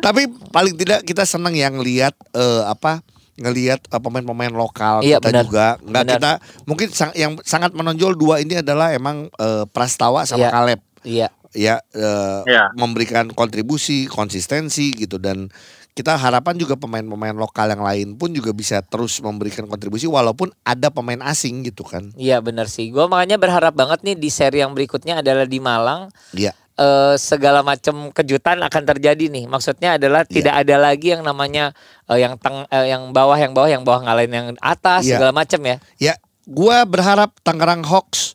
Tapi 0.01 0.25
paling 0.49 0.73
tidak 0.73 1.05
kita 1.05 1.21
senang 1.27 1.53
yang 1.53 1.77
ngelihat 1.77 2.17
eh, 2.33 2.63
apa 2.65 3.05
ngelihat 3.39 3.79
eh, 3.85 3.97
pemain-pemain 3.97 4.51
lokal 4.51 4.99
Iya, 4.99 5.17
kita 5.17 5.27
benar. 5.27 5.43
juga 5.43 5.65
nggak 5.79 6.03
Benar. 6.03 6.13
kita 6.15 6.31
mungkin 6.63 6.87
sang- 6.89 7.15
yang 7.15 7.33
sangat 7.41 7.71
menonjol 7.71 8.13
dua 8.13 8.39
ini 8.39 8.59
adalah 8.59 8.91
emang 8.91 9.31
eh, 9.31 9.63
Prastawa 9.65 10.23
sama 10.23 10.45
Iya. 10.45 10.51
Kaleb 10.51 10.79
iya 11.01 11.27
ya 11.49 11.75
eh, 11.89 12.41
Iya. 12.45 12.71
memberikan 12.73 13.31
kontribusi 13.31 14.05
konsistensi 14.05 14.93
gitu 14.93 15.17
dan 15.17 15.49
kita 15.89 16.15
harapan 16.15 16.55
juga 16.55 16.75
pemain-pemain 16.75 17.33
lokal 17.33 17.67
yang 17.69 17.81
lain 17.81 18.07
pun 18.13 18.29
juga 18.29 18.53
bisa 18.53 18.79
terus 18.79 19.19
memberikan 19.19 19.65
kontribusi 19.65 20.05
walaupun 20.05 20.47
ada 20.61 20.87
pemain 20.87 21.19
asing 21.21 21.65
gitu 21.65 21.83
kan 21.83 22.13
iya 22.15 22.39
benar 22.39 22.67
sih 22.67 22.87
gua 22.87 23.07
makanya 23.07 23.35
berharap 23.35 23.73
banget 23.73 23.99
nih 24.03 24.15
di 24.15 24.29
seri 24.29 24.59
yang 24.59 24.71
berikutnya 24.71 25.19
adalah 25.19 25.43
di 25.43 25.59
Malang 25.59 26.07
Iya 26.31 26.53
eh, 26.79 27.15
segala 27.15 27.59
macam 27.61 28.07
kejutan 28.09 28.63
akan 28.63 28.83
terjadi 28.87 29.27
nih. 29.27 29.45
Maksudnya 29.45 29.99
adalah 29.99 30.23
Iya. 30.23 30.31
tidak 30.31 30.55
ada 30.57 30.75
lagi 30.79 31.07
yang 31.11 31.21
namanya 31.21 31.75
eh, 32.07 32.17
yang 32.17 32.39
teng 32.39 32.63
eh, 32.65 32.87
yang 32.87 33.11
bawah 33.11 33.35
yang 33.35 33.51
bawah 33.51 33.67
yang 33.67 33.83
bawah 33.83 34.01
ngalahin 34.01 34.31
yang 34.31 34.47
atas 34.57 35.03
Iya. 35.03 35.19
segala 35.19 35.31
macam 35.35 35.59
ya. 35.61 35.77
ya 35.99 36.13
gua 36.47 36.81
berharap 36.83 37.35
Tangerang 37.43 37.83
Hawks 37.83 38.33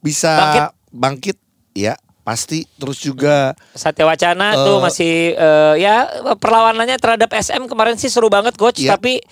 bisa 0.00 0.32
Bangkit. 0.34 0.62
bangkit 0.90 1.38
ya 1.72 1.94
pasti 2.22 2.66
terus 2.72 2.98
juga 2.98 3.54
Satya 3.72 4.02
Wacana 4.02 4.54
Eh. 4.54 4.62
tuh 4.62 4.76
masih 4.78 5.14
eh, 5.32 5.74
ya 5.78 6.06
perlawanannya 6.34 6.94
terhadap 6.96 7.30
SM 7.30 7.66
kemarin 7.66 7.94
sih 7.94 8.06
seru 8.06 8.26
banget 8.26 8.54
coach 8.54 8.78
Iya. 8.78 8.94
tapi 8.94 9.22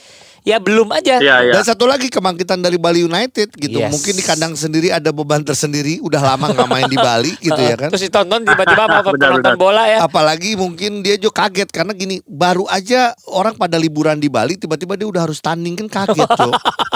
ya 0.43 0.57
belum 0.57 0.89
aja. 0.91 1.17
Iya, 1.17 1.37
iya. 1.43 1.53
dan 1.53 1.63
satu 1.63 1.85
lagi 1.85 2.07
kebangkitan 2.07 2.59
dari 2.59 2.77
Bali 2.77 3.03
United 3.03 3.53
gitu 3.53 3.77
Yes. 3.77 3.89
mungkin 3.89 4.13
di 4.13 4.23
kandang 4.23 4.53
sendiri 4.53 4.89
ada 4.89 5.11
beban 5.11 5.41
tersendiri 5.41 6.01
udah 6.01 6.21
lama 6.21 6.49
nggak 6.49 6.67
main 6.67 6.87
di 6.87 6.97
Bali 6.97 7.33
gitu 7.43 7.57
ya 7.57 7.75
kan 7.75 7.89
Terus 7.89 8.05
ditonton 8.05 8.41
tiba-tiba 8.43 8.83
sama 8.87 9.01
Benar, 9.07 9.17
penonton 9.37 9.55
bola 9.57 9.83
ya. 9.85 9.99
apalagi 10.03 10.55
mungkin 10.55 11.01
dia 11.01 11.15
juga 11.15 11.43
kaget 11.43 11.69
karena 11.71 11.93
gini 11.93 12.19
baru 12.23 12.65
aja 12.67 13.13
orang 13.27 13.55
pada 13.55 13.77
liburan 13.77 14.17
di 14.17 14.27
Bali 14.27 14.57
tiba-tiba 14.57 14.95
dia 14.95 15.07
udah 15.07 15.23
harus 15.23 15.39
tanding 15.39 15.77
kan 15.77 15.89
kaget 16.07 16.29
cok 16.39 16.53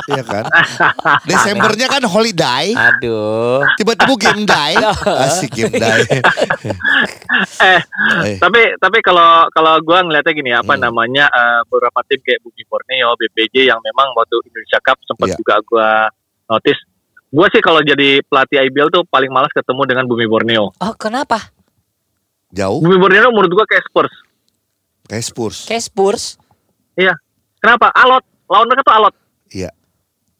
ya 0.07 0.23
kan 0.23 0.45
Desembernya 1.25 1.87
kan 1.89 2.03
holiday 2.05 2.73
Aduh. 2.73 3.61
tiba-tiba 3.75 4.15
game 4.17 4.45
day 4.45 4.73
asik 5.21 5.51
game 5.55 5.75
day 5.75 6.01
Eh, 7.57 7.81
Eh, 8.25 8.37
tapi 8.39 8.61
tapi 8.77 8.99
kalau 9.01 9.49
kalau 9.51 9.75
gua 9.81 10.01
ngeliatnya 10.01 10.33
gini 10.33 10.51
apa 10.53 10.75
Hmm. 10.75 10.83
namanya 10.83 11.27
eh, 11.27 11.61
beberapa 11.67 12.01
tim 12.05 12.21
kayak 12.21 12.41
Bumi 12.41 12.63
Borneo, 12.65 13.11
BPJ 13.35 13.67
yang 13.67 13.81
memang 13.81 14.15
waktu 14.15 14.39
Indonesia 14.41 14.79
Cup 14.81 14.99
sempat 15.03 15.29
Iya. 15.29 15.37
juga 15.37 15.55
gua 15.65 15.89
notice. 16.49 16.79
Gua 17.29 17.51
sih 17.51 17.59
kalau 17.59 17.81
jadi 17.81 18.23
pelatih 18.23 18.63
IBL 18.63 18.89
tuh 18.89 19.03
paling 19.05 19.27
malas 19.29 19.51
ketemu 19.51 19.83
dengan 19.85 20.05
Bumi 20.05 20.25
Borneo. 20.25 20.71
Oh 20.73 20.95
kenapa? 20.95 21.51
jauh 22.49 22.79
Bumi 22.79 22.95
Borneo 22.97 23.29
menurut 23.29 23.51
gua 23.53 23.67
kayak 23.67 23.83
Spurs. 23.85 24.15
kayak 25.05 25.25
Spurs 25.25 25.59
Kayak 25.67 25.85
Spurs. 25.85 26.25
Iya. 26.95 27.13
Kenapa? 27.59 27.91
Alot. 27.93 28.23
Lawan 28.47 28.67
mereka 28.67 28.83
tuh 28.85 28.95
alot. 28.95 29.15
iya 29.51 29.71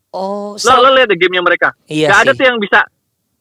Oh, 0.09 0.55
Lo, 0.55 0.63
so- 0.63 0.79
lo 0.79 0.95
lihat 0.95 1.11
deh 1.11 1.19
gamenya 1.19 1.43
mereka. 1.43 1.75
iya 1.85 2.07
Gak 2.09 2.21
ada 2.21 2.31
sih. 2.31 2.39
tuh 2.39 2.47
yang 2.47 2.59
bisa. 2.59 2.81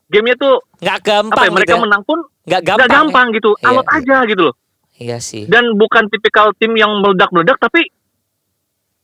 Gamenya 0.10 0.36
tuh 0.36 0.54
apa 0.80 0.98
gampang 1.00 1.46
ya? 1.46 1.52
Mereka 1.54 1.70
gitu 1.70 1.78
ya. 1.78 1.84
menang 1.86 2.02
pun 2.04 2.20
gak 2.44 2.62
gampang. 2.64 2.90
gampang 2.90 3.28
gitu. 3.32 3.52
Iya, 3.56 3.68
Alot 3.70 3.86
iya. 3.86 3.96
aja 3.96 4.18
gitu 4.26 4.42
loh. 4.42 4.56
Iya 4.96 5.18
sih. 5.20 5.44
Dan 5.46 5.74
bukan 5.74 6.06
tipikal 6.08 6.50
tim 6.56 6.74
yang 6.74 6.90
meledak-meledak 6.98 7.58
tapi 7.58 7.94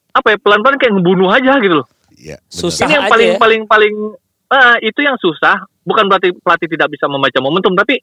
apa 0.10 0.28
ya 0.34 0.38
pelan-pelan 0.42 0.78
kayak 0.78 0.94
ngebunuh 0.98 1.30
aja 1.30 1.54
gitu 1.62 1.76
loh. 1.84 1.88
iya 2.18 2.38
benar. 2.42 2.52
Susah. 2.52 2.86
ini 2.86 2.94
yang 2.98 3.06
aja 3.06 3.12
paling 3.14 3.30
ya. 3.32 3.38
paling 3.40 3.62
paling 3.70 3.94
ah, 4.50 4.76
itu 4.82 5.00
yang 5.00 5.16
susah 5.22 5.56
bukan 5.86 6.06
berarti 6.10 6.34
pelatih 6.36 6.68
tidak 6.70 6.88
bisa 6.92 7.06
membaca 7.06 7.40
momentum 7.40 7.74
tapi 7.74 8.02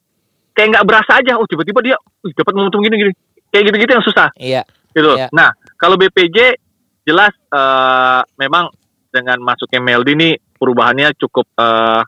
kayak 0.54 0.68
nggak 0.72 0.86
berasa 0.88 1.12
aja 1.20 1.36
oh 1.36 1.44
tiba-tiba 1.44 1.80
dia 1.84 1.96
"Wih, 2.24 2.32
dapat 2.32 2.52
momentum 2.54 2.80
gini 2.80 2.96
gini 2.96 3.12
kayak 3.50 3.64
gitu-gitu 3.70 3.92
yang 3.92 4.04
susah 4.06 4.28
Iya. 4.38 4.62
gitu 4.90 5.12
Iya. 5.14 5.28
nah 5.30 5.52
kalau 5.76 5.94
BPJ 5.94 6.56
jelas 7.04 7.34
eh, 7.36 8.20
memang 8.38 8.70
dengan 9.12 9.38
masuknya 9.42 9.80
Meldi 9.80 10.12
ini 10.16 10.30
perubahannya 10.56 11.12
cukup 11.20 11.46
eh, 11.54 12.02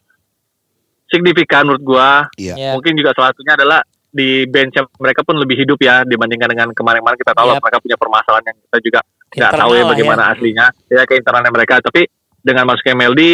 signifikan 1.08 1.64
menurut 1.68 1.82
gua 1.84 2.10
iya 2.36 2.54
Iya. 2.56 2.70
mungkin 2.76 2.96
juga 2.96 3.12
salah 3.16 3.32
satunya 3.32 3.54
adalah 3.56 3.80
di 4.08 4.48
bench 4.48 4.80
mereka 4.96 5.20
pun 5.20 5.36
lebih 5.36 5.60
hidup 5.60 5.76
ya 5.78 6.00
dibandingkan 6.02 6.48
dengan 6.48 6.68
kemarin-kemarin 6.72 7.20
kita 7.20 7.32
tahu 7.36 7.52
lah 7.52 7.60
Yap. 7.60 7.64
mereka 7.68 7.78
punya 7.84 7.96
permasalahan 8.00 8.44
yang 8.48 8.56
kita 8.64 8.78
juga 8.80 9.00
nggak 9.28 9.52
tahu 9.52 9.72
ya 9.76 9.84
lah 9.84 9.90
bagaimana 9.92 10.22
ya. 10.22 10.30
aslinya 10.34 10.66
ya 10.88 11.02
ke 11.04 11.14
internalnya 11.20 11.52
mereka. 11.52 11.80
Tapi 11.84 12.08
dengan 12.40 12.64
masuknya 12.68 12.96
Meldi 12.96 13.30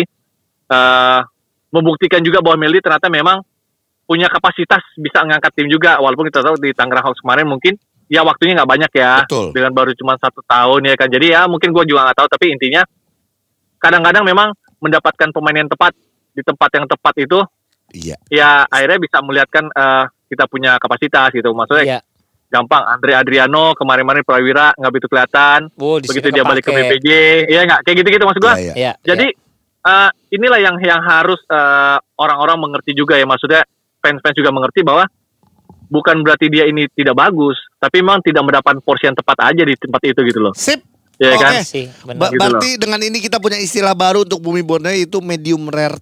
eh 0.64 1.20
membuktikan 1.74 2.22
juga 2.22 2.38
bahwa 2.38 2.56
Meldi 2.62 2.78
ternyata 2.78 3.10
memang 3.10 3.42
punya 4.06 4.30
kapasitas 4.30 4.82
bisa 5.00 5.24
mengangkat 5.26 5.52
tim 5.56 5.66
juga. 5.66 5.98
Walaupun 5.98 6.30
kita 6.30 6.44
tahu 6.44 6.56
di 6.60 6.70
Tangerang 6.70 7.10
Hawks 7.10 7.22
kemarin 7.24 7.48
mungkin 7.50 7.74
ya 8.06 8.22
waktunya 8.22 8.54
nggak 8.58 8.70
banyak 8.70 8.92
ya. 8.94 9.12
Betul. 9.26 9.50
Dengan 9.50 9.72
baru 9.74 9.90
cuma 9.96 10.14
satu 10.20 10.44
tahun 10.44 10.80
ya 10.86 10.94
kan. 10.94 11.08
Jadi 11.10 11.26
ya 11.34 11.46
mungkin 11.50 11.74
gue 11.74 11.84
juga 11.88 12.10
nggak 12.10 12.18
tahu. 12.22 12.28
Tapi 12.30 12.46
intinya 12.54 12.82
kadang-kadang 13.82 14.24
memang 14.24 14.54
mendapatkan 14.78 15.28
pemain 15.32 15.56
yang 15.56 15.70
tepat 15.70 15.92
di 16.34 16.42
tempat 16.42 16.70
yang 16.74 16.86
tepat 16.90 17.14
itu 17.22 17.38
iya. 17.94 18.16
ya 18.26 18.66
akhirnya 18.66 18.98
bisa 18.98 19.22
melihatkan 19.22 19.64
eh, 19.70 20.04
kita 20.28 20.44
punya 20.46 20.76
kapasitas 20.76 21.30
gitu. 21.34 21.50
Maksudnya 21.54 21.84
Iya. 21.84 22.00
Gampang 22.46 22.82
Andre 22.84 23.12
Adriano 23.14 23.74
kemarin-kemarin 23.74 24.22
Prawira 24.22 24.70
nggak 24.72 24.90
begitu 24.90 25.08
kelihatan 25.08 25.60
Oh, 25.74 25.98
di 25.98 26.06
begitu 26.06 26.28
dia 26.28 26.42
balik 26.42 26.62
ke 26.62 26.70
kepake. 26.70 26.86
BPJ 26.96 27.08
ya 27.46 27.60
nggak 27.64 27.80
kayak 27.82 27.96
gitu-gitu 27.98 28.24
maksud 28.24 28.40
gua 28.40 28.54
iya. 28.56 28.72
Iya. 28.72 28.92
jadi 29.02 29.26
eh, 29.82 30.10
inilah 30.30 30.60
yang 30.62 30.76
yang 30.78 31.02
harus 31.02 31.40
eh, 31.44 31.96
orang-orang 32.14 32.56
mengerti 32.58 32.92
juga 32.92 33.14
ya 33.14 33.24
maksudnya 33.24 33.66
fans-fans 33.98 34.36
juga 34.36 34.50
mengerti 34.50 34.80
bahwa 34.80 35.08
bukan 35.84 36.20
berarti 36.20 36.46
dia 36.48 36.64
ini 36.64 36.86
tidak 36.90 37.14
bagus 37.14 37.58
tapi 37.76 38.00
memang 38.00 38.20
tidak 38.20 38.42
mendapat 38.42 38.80
porsi 38.80 39.04
yang 39.04 39.14
tepat 39.14 39.50
aja 39.50 39.62
di 39.62 39.74
tempat 39.74 40.00
itu 40.02 40.20
gitu 40.22 40.40
loh 40.40 40.52
sip 40.54 40.80
ya 41.14 41.30
Oke. 41.30 41.40
kan 41.40 41.52
sih, 41.62 41.86
benar. 42.02 42.18
Ba- 42.18 42.30
Gitu 42.30 42.40
berarti 42.40 42.70
dengan 42.74 42.98
ini 42.98 43.18
kita 43.18 43.38
punya 43.38 43.54
istilah 43.56 43.94
baru 43.94 44.22
untuk 44.22 44.38
Bumi 44.38 44.62
Borneo 44.62 44.90
itu 44.90 45.22
medium 45.22 45.70
rare 45.70 45.94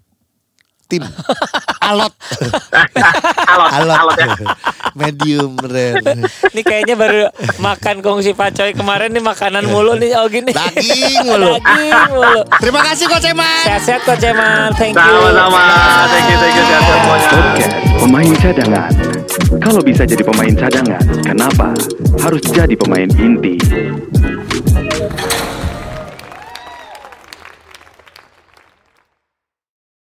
tim 0.86 1.04
alot 1.82 2.14
alot 3.50 3.70
alot 3.74 3.96
alot 3.98 4.16
ya 4.18 4.28
medium 4.94 5.56
rare 5.58 5.98
Ini 6.52 6.62
kayaknya 6.62 6.94
baru 6.94 7.20
makan 7.58 8.04
kongsi 8.04 8.32
pacoy 8.32 8.70
kemarin 8.72 9.10
nih 9.10 9.24
makanan 9.24 9.64
mulu 9.66 9.96
nih 9.96 10.12
oh 10.14 10.28
gini. 10.28 10.52
daging 10.52 11.26
mulu 11.26 11.58
Daging 11.58 11.92
mulu. 12.12 12.40
terima 12.60 12.80
kasih 12.84 13.06
Coach 13.08 13.26
Eman 13.26 13.64
Sehat-sehat 13.64 14.02
Coach 14.04 14.24
Eman. 14.24 14.70
Thank 14.76 14.94
you. 14.94 15.00
sama-sama 15.02 15.62
thank 16.12 16.26
you 16.28 16.36
thank 16.38 16.54
you 16.54 16.64
sehat-sehat 16.64 17.00
semuanya 17.00 17.28
Podcast 17.32 17.72
pemain 18.02 18.34
cadangan. 18.34 18.90
Kalau 19.62 19.80
bisa 19.80 20.02
jadi 20.02 20.20
pemain 20.20 20.50
cadangan, 20.52 21.02
kenapa 21.22 21.70
harus 22.18 22.42
jadi 22.50 22.74
pemain 22.74 23.06
inti? 23.14 23.54